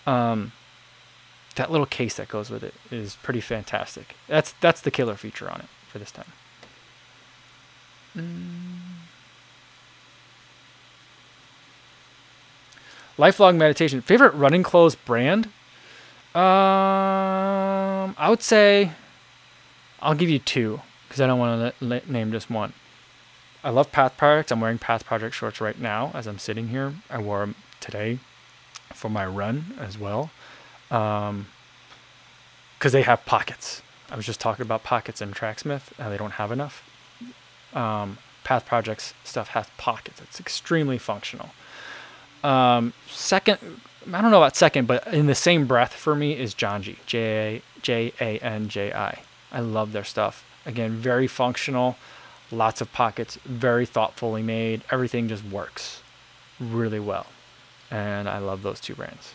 [0.07, 0.53] Um,
[1.55, 4.15] that little case that goes with it is pretty fantastic.
[4.27, 6.25] That's that's the killer feature on it for this time.
[8.15, 8.81] Mm.
[13.17, 14.01] Lifelong meditation.
[14.01, 15.45] Favorite running clothes brand?
[16.33, 18.91] Um, I would say
[20.01, 22.73] I'll give you two because I don't want to name just one.
[23.63, 24.51] I love Path Project.
[24.51, 26.93] I'm wearing Path Project shorts right now as I'm sitting here.
[27.09, 28.19] I wore them today
[28.93, 30.31] for my run as well.
[30.89, 31.47] Um,
[32.79, 33.83] because they have pockets.
[34.11, 35.93] I was just talking about pockets in Tracksmith.
[35.97, 36.83] and they don't have enough.
[37.73, 40.21] Um, Path Projects stuff has pockets.
[40.21, 41.51] It's extremely functional.
[42.43, 43.59] Um, second,
[44.11, 46.97] I don't know about second, but in the same breath for me is Janji.
[47.05, 49.19] J J A N J I.
[49.51, 50.43] I love their stuff.
[50.65, 51.97] Again, very functional,
[52.51, 54.81] lots of pockets, very thoughtfully made.
[54.91, 56.01] Everything just works
[56.59, 57.27] really well.
[57.89, 59.33] And I love those two brands.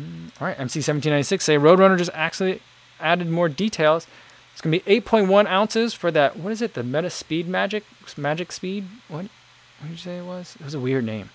[0.00, 2.60] Mm, all right, MC1796 say Roadrunner just actually
[3.02, 4.06] added more details.
[4.52, 6.36] It's to be 8.1 ounces for that.
[6.36, 6.74] What is it?
[6.74, 7.84] The Meta Speed Magic?
[8.16, 8.86] Magic Speed?
[9.08, 9.26] What?
[9.78, 10.56] What did you say it was?
[10.60, 11.30] It was a weird name.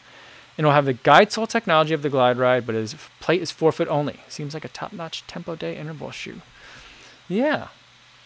[0.58, 3.52] And it'll have the guide sole technology of the Glide Ride, but its plate is
[3.52, 4.22] forefoot only.
[4.28, 6.42] Seems like a top notch tempo day interval shoe.
[7.28, 7.68] Yeah,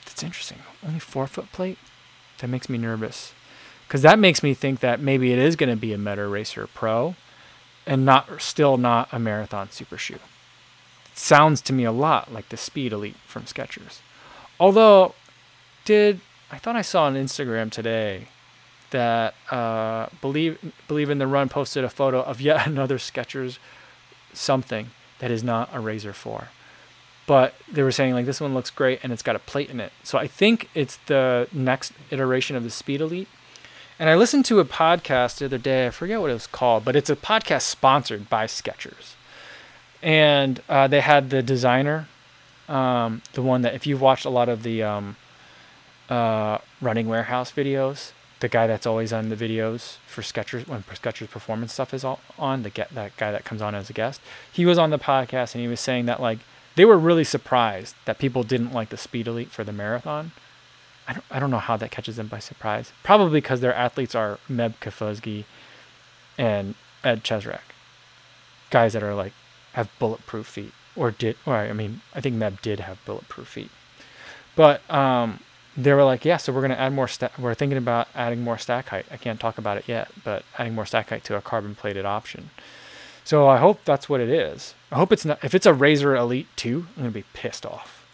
[0.05, 0.59] that's interesting.
[0.85, 1.77] Only forefoot plate?
[2.39, 3.33] That makes me nervous.
[3.87, 7.15] Because that makes me think that maybe it is to be a Meta Racer Pro
[7.85, 10.19] and not still not a marathon super shoe.
[11.21, 13.99] Sounds to me a lot like the Speed Elite from Skechers.
[14.59, 15.13] Although,
[15.85, 16.19] did
[16.51, 18.27] I thought I saw on Instagram today
[18.89, 23.59] that uh, believe believe in the run posted a photo of yet another Skechers
[24.33, 26.47] something that is not a Razor 4.
[27.27, 29.79] But they were saying like this one looks great and it's got a plate in
[29.79, 29.93] it.
[30.03, 33.29] So I think it's the next iteration of the Speed Elite.
[33.99, 35.85] And I listened to a podcast the other day.
[35.85, 39.13] I forget what it was called, but it's a podcast sponsored by Skechers.
[40.01, 42.07] And uh, they had the designer,
[42.67, 45.15] um, the one that if you've watched a lot of the um,
[46.09, 51.29] uh, running warehouse videos, the guy that's always on the videos for Skechers when Skechers
[51.29, 54.19] performance stuff is all on the get that guy that comes on as a guest.
[54.51, 56.39] He was on the podcast and he was saying that like
[56.75, 60.31] they were really surprised that people didn't like the Speed Elite for the marathon.
[61.07, 62.91] I don't, I don't know how that catches them by surprise.
[63.03, 65.45] Probably because their athletes are Meb Keflezighi
[66.37, 67.61] and Ed Cheserek,
[68.69, 69.33] guys that are like
[69.73, 73.71] have bulletproof feet or did or I mean I think Meb did have bulletproof feet,
[74.55, 75.39] but um,
[75.77, 78.57] they were like, yeah, so we're to add more, sta- we're thinking about adding more
[78.57, 79.05] stack height.
[79.09, 82.05] I can't talk about it yet, but adding more stack height to a carbon plated
[82.05, 82.49] option.
[83.23, 84.73] So I hope that's what it is.
[84.91, 88.05] I hope it's not, if it's a Razor Elite 2, I'm to be pissed off.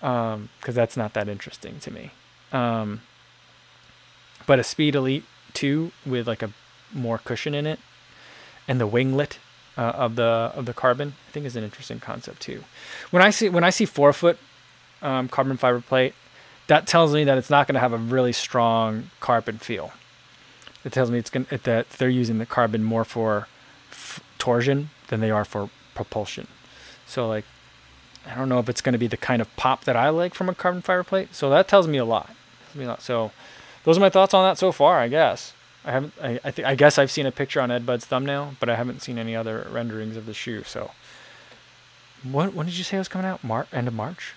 [0.00, 2.12] because um, that's not that interesting to me.
[2.52, 3.00] Um,
[4.46, 6.52] but a Speed Elite 2 with like a
[6.92, 7.80] more cushion in it
[8.68, 9.38] and the winglet
[9.76, 12.64] uh, of the of the carbon I think is an interesting concept too.
[13.10, 14.38] When I see when I see forefoot
[15.00, 16.14] um, carbon fiber plate,
[16.66, 19.92] that tells me that it's not going to have a really strong carbon feel.
[20.84, 23.48] It tells me it's going that they're using the carbon more for
[23.90, 26.46] f- torsion than they are for propulsion.
[27.06, 27.44] So like,
[28.26, 30.34] I don't know if it's going to be the kind of pop that I like
[30.34, 31.34] from a carbon fiber plate.
[31.34, 32.30] So that tells me a lot.
[32.98, 33.32] So
[33.84, 34.98] those are my thoughts on that so far.
[34.98, 35.52] I guess
[35.84, 36.12] I haven't.
[36.22, 39.02] I I, th- I guess I've seen a picture on EddBud's thumbnail, but I haven't
[39.02, 40.62] seen any other renderings of the shoe.
[40.64, 40.92] So,
[42.22, 43.42] what when did you say it was coming out?
[43.42, 44.34] March end of March.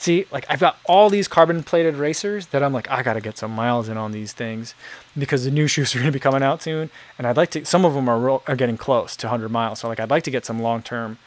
[0.00, 3.36] See, like I've got all these carbon plated racers that I'm like, I gotta get
[3.36, 4.74] some miles in on these things
[5.18, 7.66] because the new shoes are gonna be coming out soon, and I'd like to.
[7.66, 10.22] Some of them are real, are getting close to 100 miles, so like I'd like
[10.22, 11.18] to get some long term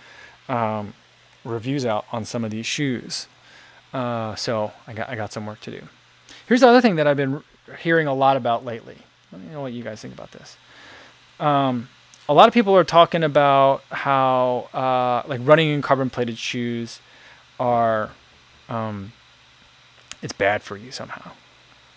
[0.49, 0.95] um,
[1.45, 3.27] reviews out on some of these shoes.
[3.93, 5.83] Uh, so I got I got some work to do.
[6.47, 7.43] Here's the other thing that I've been
[7.79, 8.97] hearing a lot about lately.
[9.31, 10.57] Let me know what you guys think about this.
[11.39, 11.89] Um,
[12.29, 16.99] a lot of people are talking about how uh, like running in carbon plated shoes
[17.59, 18.11] are
[18.69, 19.11] um,
[20.21, 21.31] it's bad for you somehow.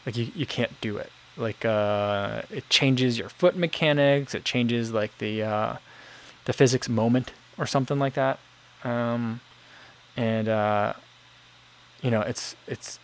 [0.05, 1.11] Like you, you can't do it.
[1.37, 4.35] Like uh, it changes your foot mechanics.
[4.35, 5.76] It changes like the uh,
[6.44, 8.38] the physics moment or something like that.
[8.85, 9.40] Um,
[10.16, 10.94] and uh,
[12.02, 12.98] you know it's it's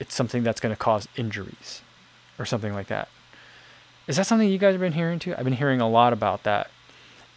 [0.00, 1.82] it's something that's going to cause injuries
[2.38, 3.08] or something like that.
[4.06, 5.34] Is that something you guys have been hearing too?
[5.36, 6.70] I've been hearing a lot about that,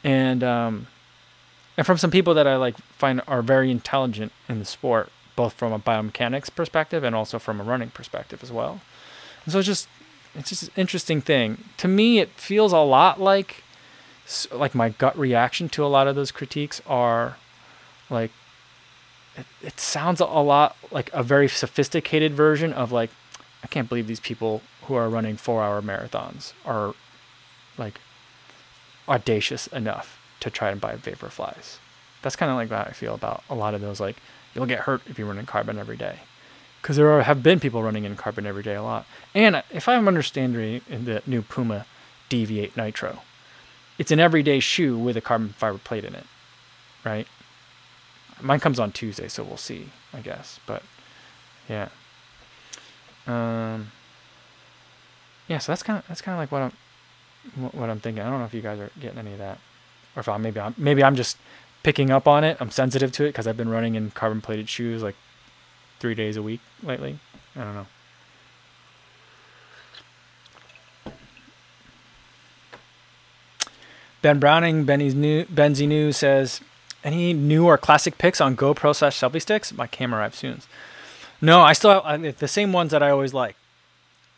[0.03, 0.87] and um,
[1.77, 5.53] and from some people that I like find are very intelligent in the sport, both
[5.53, 8.81] from a biomechanics perspective and also from a running perspective as well.
[9.45, 9.87] And so it's just
[10.35, 11.63] it's just an interesting thing.
[11.77, 13.63] To me, it feels a lot like
[14.51, 17.37] like my gut reaction to a lot of those critiques are
[18.09, 18.31] like
[19.37, 23.11] it, it sounds a lot like a very sophisticated version of like
[23.63, 26.93] I can't believe these people who are running four hour marathons are
[27.77, 27.99] like
[29.07, 31.77] audacious enough to try and buy Vaporflies.
[32.21, 33.99] That's kind of like how I feel about a lot of those.
[33.99, 34.17] Like
[34.53, 36.19] you'll get hurt if you run in carbon every day,
[36.81, 39.05] because there are, have been people running in carbon every day a lot.
[39.33, 41.85] And if I'm understanding in the new Puma
[42.29, 43.19] Deviate Nitro,
[43.97, 46.25] it's an everyday shoe with a carbon fiber plate in it,
[47.03, 47.27] right?
[48.41, 50.59] Mine comes on Tuesday, so we'll see, I guess.
[50.65, 50.83] But
[51.67, 51.89] yeah.
[53.25, 53.91] Um,
[55.47, 56.71] yeah, so that's kind of that's kind of like what I'm
[57.71, 58.23] what I'm thinking.
[58.23, 59.59] I don't know if you guys are getting any of that,
[60.15, 61.37] or if I'm maybe I'm maybe I'm just
[61.83, 62.57] picking up on it.
[62.59, 65.15] I'm sensitive to it because I've been running in carbon plated shoes like
[65.99, 67.19] three days a week lately.
[67.55, 67.87] I don't know.
[74.21, 76.59] Ben Browning, Benny's new Benzie New says,
[77.03, 79.73] any new or classic picks on GoPro slash selfie sticks?
[79.73, 80.61] My camera arrives soon.
[81.41, 83.55] No, I still have the same ones that I always like.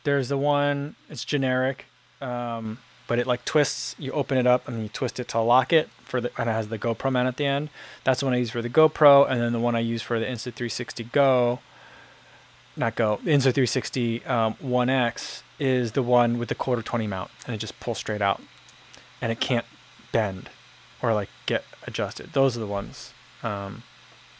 [0.03, 1.85] There's the one, it's generic,
[2.21, 3.95] um, but it like twists.
[3.97, 6.49] You open it up and then you twist it to lock it for the, and
[6.49, 7.69] it has the GoPro mount at the end.
[8.03, 10.19] That's the one I use for the GoPro, and then the one I use for
[10.19, 11.59] the Insta360 Go,
[12.75, 17.55] not Go, the Insta360 um, 1X is the one with the quarter 20 mount, and
[17.55, 18.41] it just pulls straight out,
[19.21, 19.65] and it can't
[20.11, 20.49] bend
[21.01, 22.33] or like get adjusted.
[22.33, 23.83] Those are the ones um,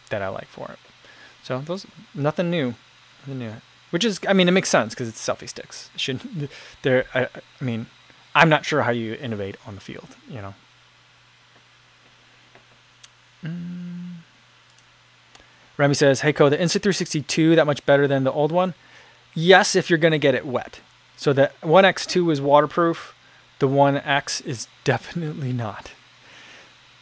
[0.09, 0.79] that I like for it.
[1.43, 2.75] So those nothing new,
[3.21, 3.53] nothing new.
[3.91, 5.89] Which is, I mean, it makes sense because it's selfie sticks.
[5.95, 6.49] Should
[6.83, 7.05] there?
[7.13, 7.87] I, I mean,
[8.35, 10.15] I'm not sure how you innovate on the field.
[10.29, 10.53] You know.
[13.43, 14.17] Mm.
[15.77, 18.73] Remy says, "Hey, Co, the Insta360 that much better than the old one?
[19.33, 20.81] Yes, if you're gonna get it wet.
[21.15, 23.15] So the 1X2 is waterproof.
[23.59, 25.91] The 1X is definitely not.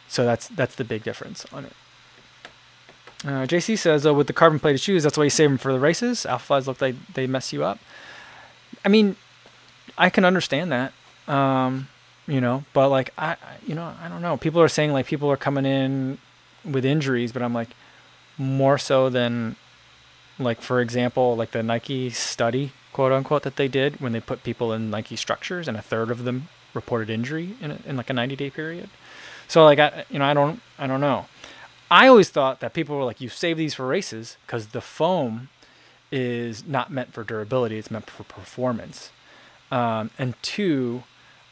[0.08, 1.72] So that's that's the big difference on it.
[3.24, 5.72] Uh, JC says, uh, with the carbon plated shoes, that's why you save them for
[5.72, 6.24] the races.
[6.28, 7.78] Alphaflies look like they mess you up.
[8.84, 9.16] I mean,
[9.96, 10.92] I can understand that,
[11.26, 11.88] um,
[12.28, 14.36] you know, but like, I, you know, I don't know.
[14.36, 16.18] People are saying like people are coming in
[16.64, 17.70] with injuries, but I'm like,
[18.36, 19.56] more so than
[20.38, 24.44] like, for example, like the Nike study, quote unquote, that they did when they put
[24.44, 28.12] people in Nike structures and a third of them reported injury in, in like a
[28.12, 28.88] 90 day period.
[29.48, 31.26] So like, I, you know, I don't, I don't know.
[31.90, 35.48] I always thought that people were like, you save these for races because the foam
[36.12, 39.10] is not meant for durability; it's meant for performance.
[39.70, 41.02] Um, and two,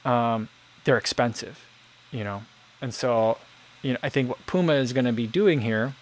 [0.04, 0.48] um,
[0.84, 1.64] they're expensive,
[2.10, 2.42] you know.
[2.80, 3.38] And so,
[3.82, 5.94] you know, I think what Puma is going to be doing here,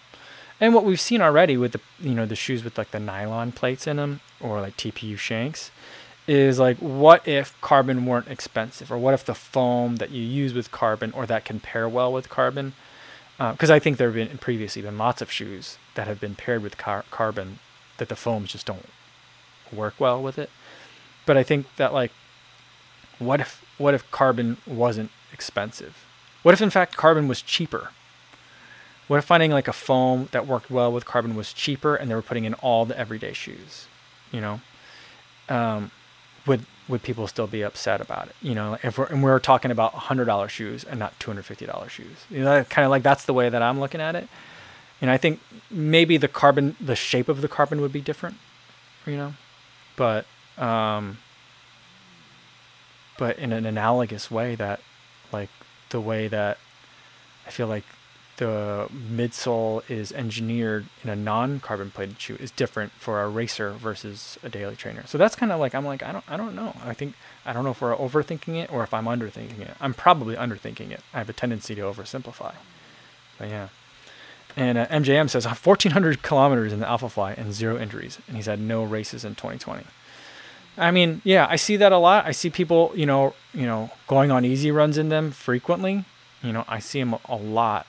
[0.59, 3.51] and what we've seen already with the, you know, the shoes with like the nylon
[3.51, 5.71] plates in them or like TPU shanks,
[6.27, 10.53] is like, what if carbon weren't expensive, or what if the foam that you use
[10.53, 12.73] with carbon or that can pair well with carbon
[13.37, 16.35] because uh, I think there have been previously been lots of shoes that have been
[16.35, 17.59] paired with car- carbon
[17.97, 18.85] that the foams just don't
[19.73, 20.49] work well with it.
[21.25, 22.11] But I think that like,
[23.19, 26.05] what if what if carbon wasn't expensive?
[26.43, 27.89] What if in fact carbon was cheaper?
[29.07, 32.15] What if finding like a foam that worked well with carbon was cheaper and they
[32.15, 33.87] were putting in all the everyday shoes?
[34.31, 34.61] You know,
[35.49, 35.91] um,
[36.45, 38.35] would would people still be upset about it?
[38.41, 41.45] You know, if we're and we're talking about hundred dollar shoes and not two hundred
[41.45, 42.25] fifty dollar shoes.
[42.29, 44.27] You know, kind of like that's the way that I'm looking at it.
[45.01, 48.37] And I think maybe the carbon, the shape of the carbon would be different.
[49.05, 49.33] You know,
[49.95, 50.25] but
[50.57, 51.17] um,
[53.17, 54.79] but in an analogous way that,
[55.31, 55.49] like
[55.89, 56.57] the way that
[57.45, 57.83] I feel like
[58.37, 64.37] the midsole is engineered in a non-carbon plated shoe is different for a racer versus
[64.43, 65.03] a daily trainer.
[65.07, 66.75] So that's kind of like I'm like I don't I don't know.
[66.83, 69.75] I think I don't know if we're overthinking it or if I'm underthinking it.
[69.79, 71.01] I'm probably underthinking it.
[71.13, 72.55] I have a tendency to oversimplify.
[73.37, 73.69] But yeah.
[74.57, 78.59] And uh, MJM says 1,400 kilometers in the Alphafly and zero injuries, and he's had
[78.59, 79.83] no races in 2020.
[80.77, 82.25] I mean, yeah, I see that a lot.
[82.25, 86.05] I see people, you know, you know, going on easy runs in them frequently.
[86.41, 87.87] You know, I see them a lot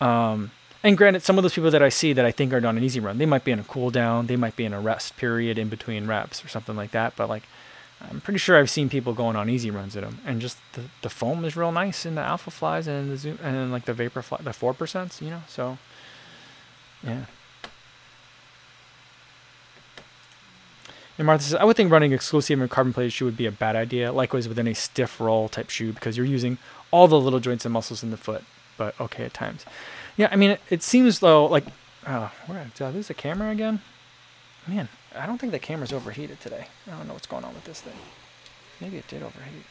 [0.00, 0.50] um,
[0.82, 2.84] and granted, some of those people that I see that I think are on an
[2.84, 5.16] easy run, they might be in a cool down, they might be in a rest
[5.16, 7.16] period in between reps or something like that.
[7.16, 7.42] But like,
[8.00, 10.82] I'm pretty sure I've seen people going on easy runs at them, and just the,
[11.02, 14.44] the foam is real nice in the Alphaflies and the zoom and like the Vaporfly,
[14.44, 15.42] the four percents, you know.
[15.48, 15.78] So,
[17.02, 17.24] yeah.
[21.18, 23.50] And Martha says, I would think running exclusive and carbon plated shoe would be a
[23.50, 24.12] bad idea.
[24.12, 26.58] Likewise with any stiff roll type shoe because you're using
[26.92, 28.44] all the little joints and muscles in the foot
[28.76, 29.66] but okay at times.
[30.18, 31.64] Yeah, I mean, it, it seems though like,
[32.06, 33.80] oh, where did I lose the camera again?
[34.66, 36.66] Man, I don't think the camera's overheated today.
[36.86, 37.96] I don't know what's going on with this thing.
[38.80, 39.64] Maybe it did overheat.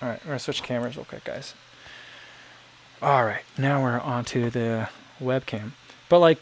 [0.00, 1.54] All right, we're gonna switch cameras real quick, guys.
[3.02, 4.88] All right, now we're on to the
[5.20, 5.72] webcam.
[6.08, 6.38] But like,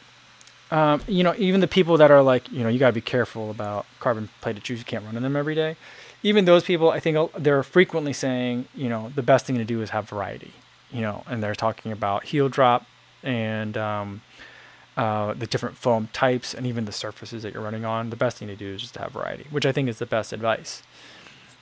[0.71, 3.01] um, you know, even the people that are like, you know, you got to be
[3.01, 4.79] careful about carbon plated shoes.
[4.81, 5.77] You can't run in them every day.
[6.23, 9.81] Even those people, I think they're frequently saying, you know, the best thing to do
[9.81, 10.53] is have variety.
[10.97, 12.87] You know, and they're talking about heel drop
[13.23, 14.23] and um,
[14.97, 18.09] uh, the different foam types and even the surfaces that you're running on.
[18.09, 20.33] The best thing to do is just have variety, which I think is the best
[20.33, 20.83] advice.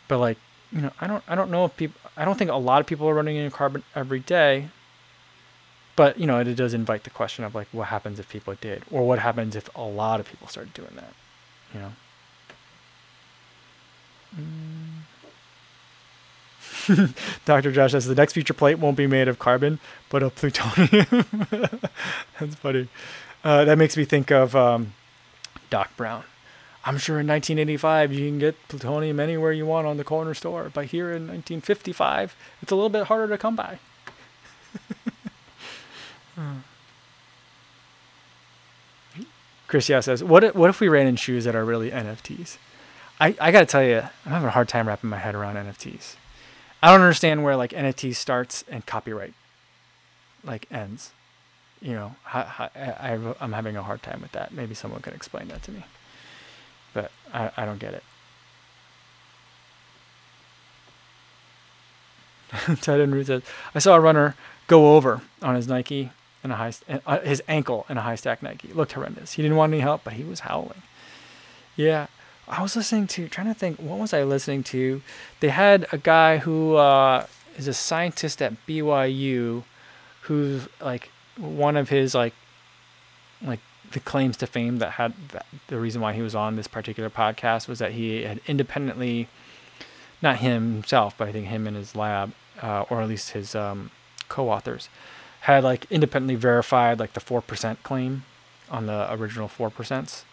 [0.06, 0.38] But like,
[0.70, 2.86] you know, I don't, I don't know if people, I don't think a lot of
[2.86, 4.68] people are running in carbon every day.
[5.96, 8.54] But you know, it, it does invite the question of like, what happens if people
[8.60, 11.14] did, or what happens if a lot of people started doing that,
[11.72, 11.92] you know.
[14.38, 14.93] Mm.
[17.44, 17.72] Dr.
[17.72, 19.78] Josh says the next future plate won't be made of carbon,
[20.08, 21.26] but of plutonium.
[22.40, 22.88] That's funny.
[23.42, 24.94] Uh, that makes me think of um,
[25.70, 26.24] Doc Brown.
[26.86, 30.70] I'm sure in 1985 you can get plutonium anywhere you want on the corner store,
[30.72, 33.78] but here in 1955 it's a little bit harder to come by.
[39.66, 42.58] Chris yeah says, "What if, what if we ran in shoes that are really NFTs?"
[43.18, 46.16] I I gotta tell you, I'm having a hard time wrapping my head around NFTs.
[46.84, 49.32] I don't understand where like NFT starts and copyright
[50.44, 51.12] like ends.
[51.80, 54.52] You know, I, I, I'm having a hard time with that.
[54.52, 55.82] Maybe someone can explain that to me,
[56.92, 58.02] but I, I don't get it.
[62.82, 63.42] Ted and Ruth says,
[63.74, 66.10] I saw a runner go over on his Nike
[66.42, 66.74] and a high
[67.06, 68.68] uh, his ankle in a high stack Nike.
[68.68, 69.32] It looked horrendous.
[69.32, 70.82] He didn't want any help, but he was howling.
[71.76, 72.08] Yeah,
[72.48, 75.02] I was listening to trying to think what was I listening to?
[75.40, 77.26] They had a guy who uh,
[77.56, 79.64] is a scientist at BYU,
[80.22, 82.34] who's like one of his like
[83.42, 83.60] like
[83.92, 87.08] the claims to fame that had that, the reason why he was on this particular
[87.08, 89.28] podcast was that he had independently,
[90.20, 92.32] not him himself, but I think him and his lab,
[92.62, 93.90] uh, or at least his um,
[94.28, 94.88] co-authors,
[95.42, 98.24] had like independently verified like the four percent claim
[98.70, 100.24] on the original four percents,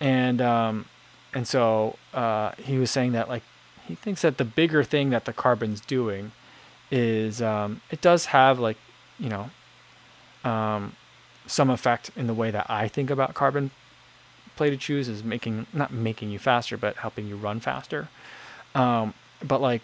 [0.00, 0.86] and um,
[1.34, 3.42] and so uh, he was saying that like
[3.86, 6.32] he thinks that the bigger thing that the carbon's doing
[6.90, 8.76] is um, it does have like
[9.18, 9.50] you know
[10.44, 10.94] um,
[11.46, 13.70] some effect in the way that I think about carbon
[14.56, 18.08] plated shoes is making not making you faster but helping you run faster
[18.74, 19.82] um, but like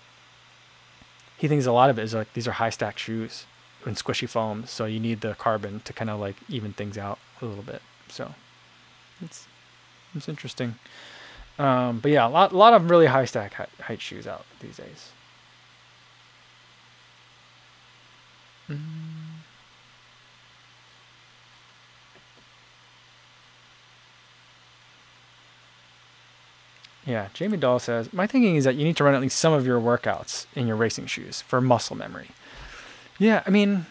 [1.39, 3.47] he thinks a lot of it is like these are high stack shoes
[3.85, 7.19] and squishy foams, so you need the carbon to kind of like even things out
[7.41, 7.83] a little bit.
[8.09, 8.35] So
[9.21, 9.47] it's
[10.15, 10.77] it's interesting.
[11.59, 14.77] Um, but yeah, a lot a lot of really high stack height, shoes out these
[14.77, 15.11] days.
[18.69, 18.79] Mm.
[27.07, 29.53] Yeah, Jamie Dahl says, My thinking is that you need to run at least some
[29.53, 32.31] of your workouts in your racing shoes for muscle memory.
[33.19, 33.87] Yeah, I mean,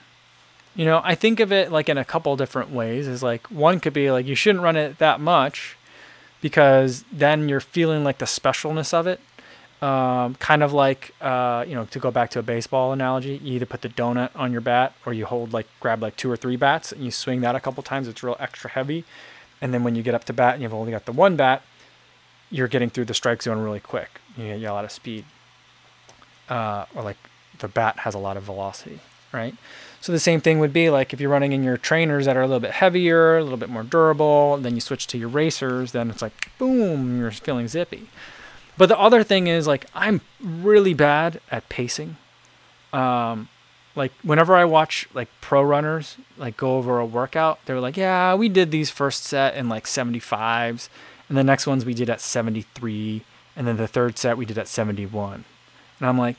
[0.76, 3.08] you know, I think of it like in a couple different ways.
[3.08, 5.78] Is like one could be like you shouldn't run it that much
[6.46, 9.20] because then you're feeling like the specialness of it.
[9.82, 13.56] Um, kind of like uh, you know, to go back to a baseball analogy, you
[13.56, 16.38] either put the donut on your bat or you hold like grab like two or
[16.38, 18.08] three bats and you swing that a couple times.
[18.08, 19.06] It's real extra heavy,
[19.60, 21.64] and then when you get up to bat and you've only got the one bat,
[22.52, 24.22] you're getting through the strike zone really quick.
[24.38, 25.26] You get a lot of speed,
[26.48, 27.18] uh, or like
[27.58, 29.00] the bat has a lot of velocity
[29.36, 29.56] right?
[30.06, 32.44] So the same thing would be like if you're running in your trainers that are
[32.44, 35.94] a little bit heavier, a little bit more durable, then you switch to your racers,
[35.94, 38.08] then it's like boom, you're feeling zippy.
[38.78, 42.18] But the other thing is like I'm really bad at pacing.
[42.94, 43.50] Um,
[43.96, 48.36] like whenever I watch like pro runners like go over a workout, they're like, "Yeah,
[48.36, 50.88] we did these first set in like 75s,
[51.30, 53.24] and the next ones we did at 73,
[53.56, 55.46] and then the third set we did at 71."
[56.00, 56.38] And I'm like,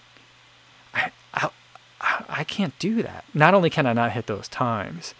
[2.28, 3.24] I can't do that.
[3.34, 5.14] Not only can I not hit those times,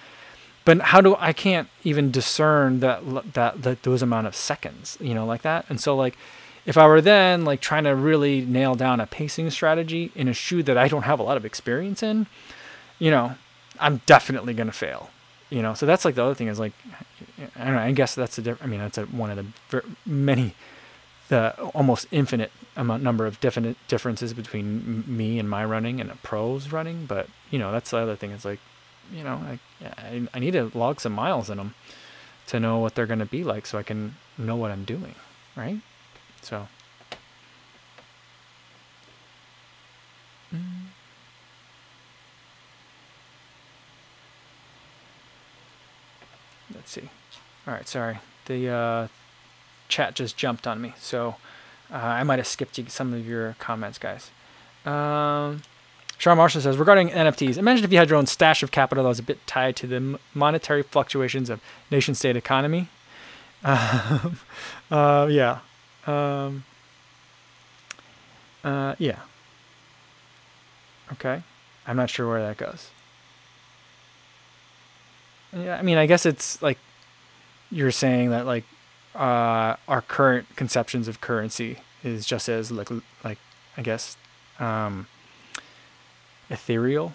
[0.65, 3.03] but how do I can't even discern that
[3.35, 5.65] that, that those amount of seconds, you know, like that.
[5.69, 6.17] And so like
[6.67, 10.33] if I were then like trying to really nail down a pacing strategy in a
[10.35, 12.27] shoe that I don't have a lot of experience in,
[12.99, 13.37] you know,
[13.79, 15.11] I'm definitely going to fail.
[15.49, 16.73] You know, so that's like the other thing is like,
[17.55, 17.81] I don't know.
[17.81, 20.57] I guess that's the diff- I mean, that's a, one of the many
[21.29, 26.17] the almost infinite amount number of definite differences between me and my running and a
[26.17, 27.07] pro's running.
[27.07, 28.31] But you know, that's the other thing.
[28.31, 28.61] It's like,
[29.13, 31.75] you know, I I, need to log some miles in them
[32.49, 35.15] to know what they're going to be like, so I can know what I'm doing,
[35.57, 35.81] right?
[36.43, 36.69] So.
[40.55, 40.87] Mm.
[46.75, 47.09] Let's see.
[47.67, 48.19] All right, sorry.
[48.47, 49.09] The uh,
[49.89, 50.95] chat just jumped on me.
[50.99, 51.37] So
[51.93, 54.31] uh, I might have skipped some of your comments, guys.
[54.85, 55.63] Um,
[56.19, 59.09] Sean Marshall says regarding NFTs, imagine if you had your own stash of capital that
[59.09, 61.61] was a bit tied to the monetary fluctuations of
[61.91, 62.89] nation state economy.
[63.65, 64.39] Um,
[64.91, 65.59] uh, yeah.
[66.07, 66.65] Um,
[68.63, 69.19] uh, yeah.
[71.13, 71.43] Okay.
[71.87, 72.91] I'm not sure where that goes.
[75.57, 76.79] Yeah, I mean, I guess it's like
[77.71, 78.65] you're saying that like
[79.17, 82.91] uh, our current conceptions of currency is just as like
[83.25, 83.39] like
[83.77, 84.17] I guess
[84.59, 85.07] um,
[86.51, 87.13] ethereal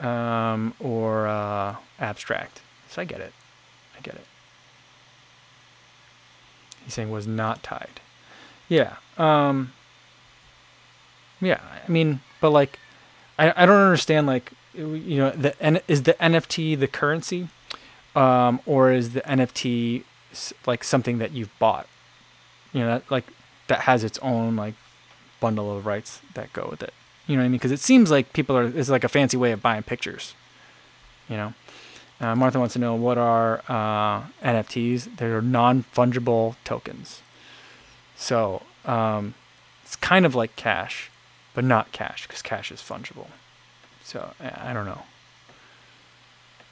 [0.00, 2.60] um, or uh, abstract.
[2.88, 3.32] So I get it.
[3.96, 4.26] I get it.
[6.84, 8.00] He's saying was not tied.
[8.68, 8.96] Yeah.
[9.16, 9.72] Um,
[11.40, 11.60] yeah.
[11.86, 12.78] I mean, but like,
[13.38, 17.48] I, I don't understand like you know the is the NFT the currency,
[18.14, 20.04] um, or is the NFT
[20.66, 21.86] like something that you've bought?
[22.72, 23.24] You know, that, like
[23.68, 24.74] that has its own like
[25.40, 26.92] bundle of rights that go with it.
[27.26, 27.58] You know what I mean?
[27.58, 30.34] Because it seems like people are it's like a fancy way of buying pictures.
[31.28, 31.54] You know,
[32.20, 35.16] uh, Martha wants to know what are uh, NFTs?
[35.16, 37.22] They're non fungible tokens.
[38.16, 39.34] So um,
[39.82, 41.10] it's kind of like cash,
[41.54, 43.28] but not cash because cash is fungible.
[44.02, 45.02] So I don't know.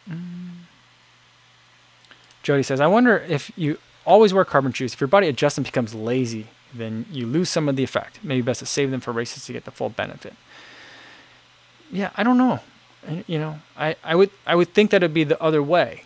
[0.08, 0.66] Mm.
[2.43, 4.95] Jody says, I wonder if you always wear carbon shoes.
[4.95, 8.18] If your body adjusts and becomes lazy, then you lose some of the effect.
[8.22, 10.34] Maybe best to save them for races to get the full benefit.
[11.90, 12.61] Yeah, I don't know.
[13.26, 16.05] You know, I, I would I would think that it'd be the other way.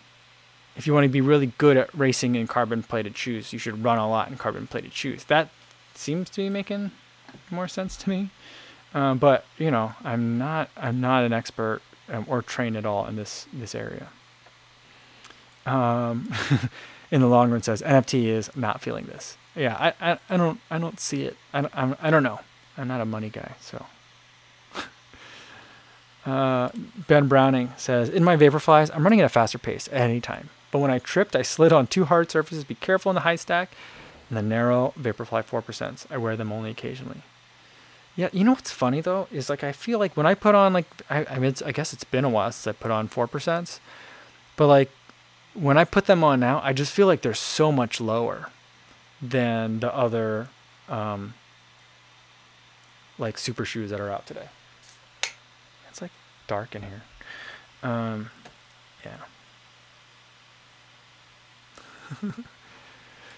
[0.75, 3.83] If you want to be really good at racing in carbon plated shoes, you should
[3.83, 5.23] run a lot in carbon plated shoes.
[5.25, 5.49] That
[5.95, 6.91] seems to be making
[7.49, 8.29] more sense to me.
[8.93, 13.05] Uh, but you know, I'm not I'm not an expert um, or trained at all
[13.05, 14.09] in this this area.
[15.67, 16.31] Um,
[17.11, 19.37] in the long run, says NFT is not feeling this.
[19.55, 21.35] Yeah, I, I, I don't I don't see it.
[21.53, 22.39] I I'm, I don't know.
[22.77, 23.85] I'm not a money guy, so.
[26.25, 26.69] Uh,
[27.07, 30.49] ben Browning says, In my Vaporflies, I'm running at a faster pace at any time.
[30.71, 32.65] But when I tripped, I slid on two hard surfaces.
[32.65, 33.71] Be careful in the high stack.
[34.27, 36.05] And the narrow Vaporfly 4%.
[36.11, 37.21] I wear them only occasionally.
[38.17, 40.73] Yeah, you know what's funny though is like I feel like when I put on
[40.73, 43.27] like I I mean I guess it's been a while since I put on four
[43.27, 43.79] percent,
[44.55, 44.89] but like
[45.59, 48.49] when I put them on now, I just feel like they're so much lower
[49.21, 50.49] than the other
[50.87, 51.33] um,
[53.17, 54.49] like super shoes that are out today.
[55.89, 56.11] It's like
[56.45, 57.01] dark in here.
[57.81, 58.29] Um,
[59.03, 59.17] yeah.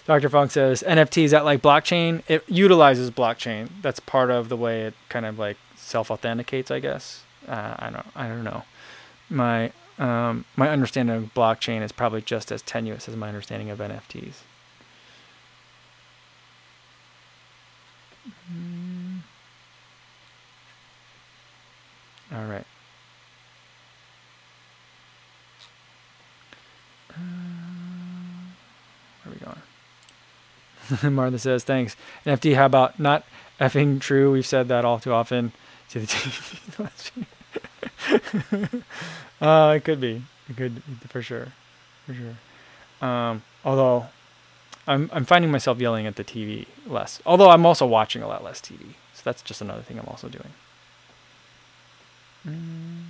[0.05, 0.29] Dr.
[0.29, 3.69] Funk says NFTs that like blockchain, it utilizes blockchain.
[3.81, 7.23] That's part of the way it kind of like self authenticates, I guess.
[7.47, 8.63] Uh, I don't I don't know.
[9.29, 13.79] My um, my understanding of blockchain is probably just as tenuous as my understanding of
[13.79, 14.35] NFTs.
[22.31, 22.65] All right.
[27.11, 27.15] Uh,
[29.23, 29.39] where are we
[30.99, 31.13] going?
[31.15, 31.95] Martha says, thanks.
[32.25, 33.25] NFT, how about not
[33.59, 34.31] effing true?
[34.31, 35.51] We've said that all too often
[35.89, 37.25] to the TV.
[39.41, 40.21] uh, it could be.
[40.49, 41.47] It could, for sure.
[42.05, 43.07] For sure.
[43.07, 44.07] Um, although,
[44.87, 47.21] I'm, I'm finding myself yelling at the TV less.
[47.25, 48.95] Although I'm also watching a lot less TV.
[49.13, 50.49] So that's just another thing I'm also doing.
[52.47, 53.03] Mm.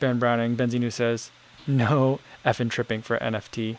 [0.00, 1.30] Ben Browning, Benzinu says,
[1.66, 3.76] no effing tripping for NFT.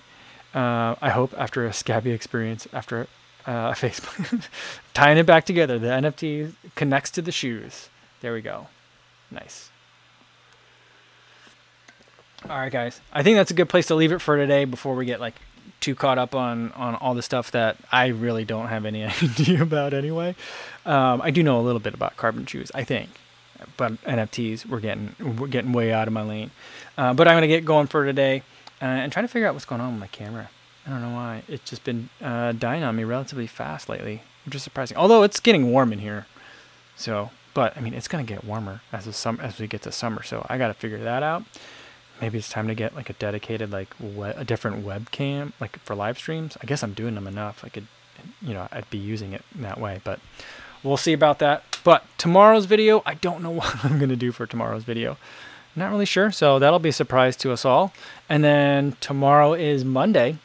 [0.53, 3.07] Uh, I hope after a scabby experience, after
[3.45, 4.47] uh, Facebook,
[4.93, 7.89] tying it back together, the NFT connects to the shoes.
[8.21, 8.67] There we go.
[9.31, 9.69] Nice.
[12.49, 13.01] All right, guys.
[13.11, 15.35] I think that's a good place to leave it for today before we get like
[15.79, 19.61] too caught up on on all the stuff that I really don't have any idea
[19.61, 20.35] about anyway.
[20.85, 23.09] Um, I do know a little bit about carbon shoes, I think,
[23.77, 26.51] but NFTs we're getting we're getting way out of my lane.
[26.97, 28.43] Uh, but I'm gonna get going for today
[28.81, 30.49] uh, and trying to figure out what's going on with my camera.
[30.85, 34.55] I don't know why it's just been uh, dying on me relatively fast lately, which
[34.55, 34.97] is surprising.
[34.97, 36.27] Although it's getting warm in here,
[36.95, 39.91] so but I mean it's gonna get warmer as the sum as we get to
[39.91, 40.21] summer.
[40.21, 41.43] So I got to figure that out.
[42.21, 45.95] Maybe it's time to get like a dedicated like we- a different webcam like for
[45.95, 46.57] live streams.
[46.61, 47.63] I guess I'm doing them enough.
[47.65, 47.87] I could,
[48.41, 50.19] you know, I'd be using it that way, but
[50.83, 51.63] we'll see about that.
[51.83, 55.17] But tomorrow's video, I don't know what I'm gonna do for tomorrow's video.
[55.75, 56.31] Not really sure.
[56.31, 57.91] So that'll be a surprise to us all.
[58.29, 60.37] And then tomorrow is Monday,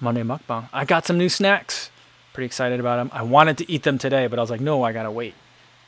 [0.00, 0.68] Monday mukbang.
[0.72, 1.90] I got some new snacks.
[2.32, 3.10] Pretty excited about them.
[3.12, 5.34] I wanted to eat them today, but I was like, no, I gotta wait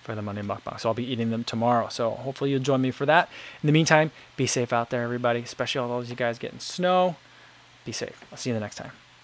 [0.03, 0.79] for the Monday mukbang.
[0.79, 1.89] So I'll be eating them tomorrow.
[1.89, 3.29] So hopefully you'll join me for that.
[3.63, 7.17] In the meantime, be safe out there, everybody, especially all those you guys getting snow.
[7.85, 8.25] Be safe.
[8.31, 8.93] I'll see you the next time.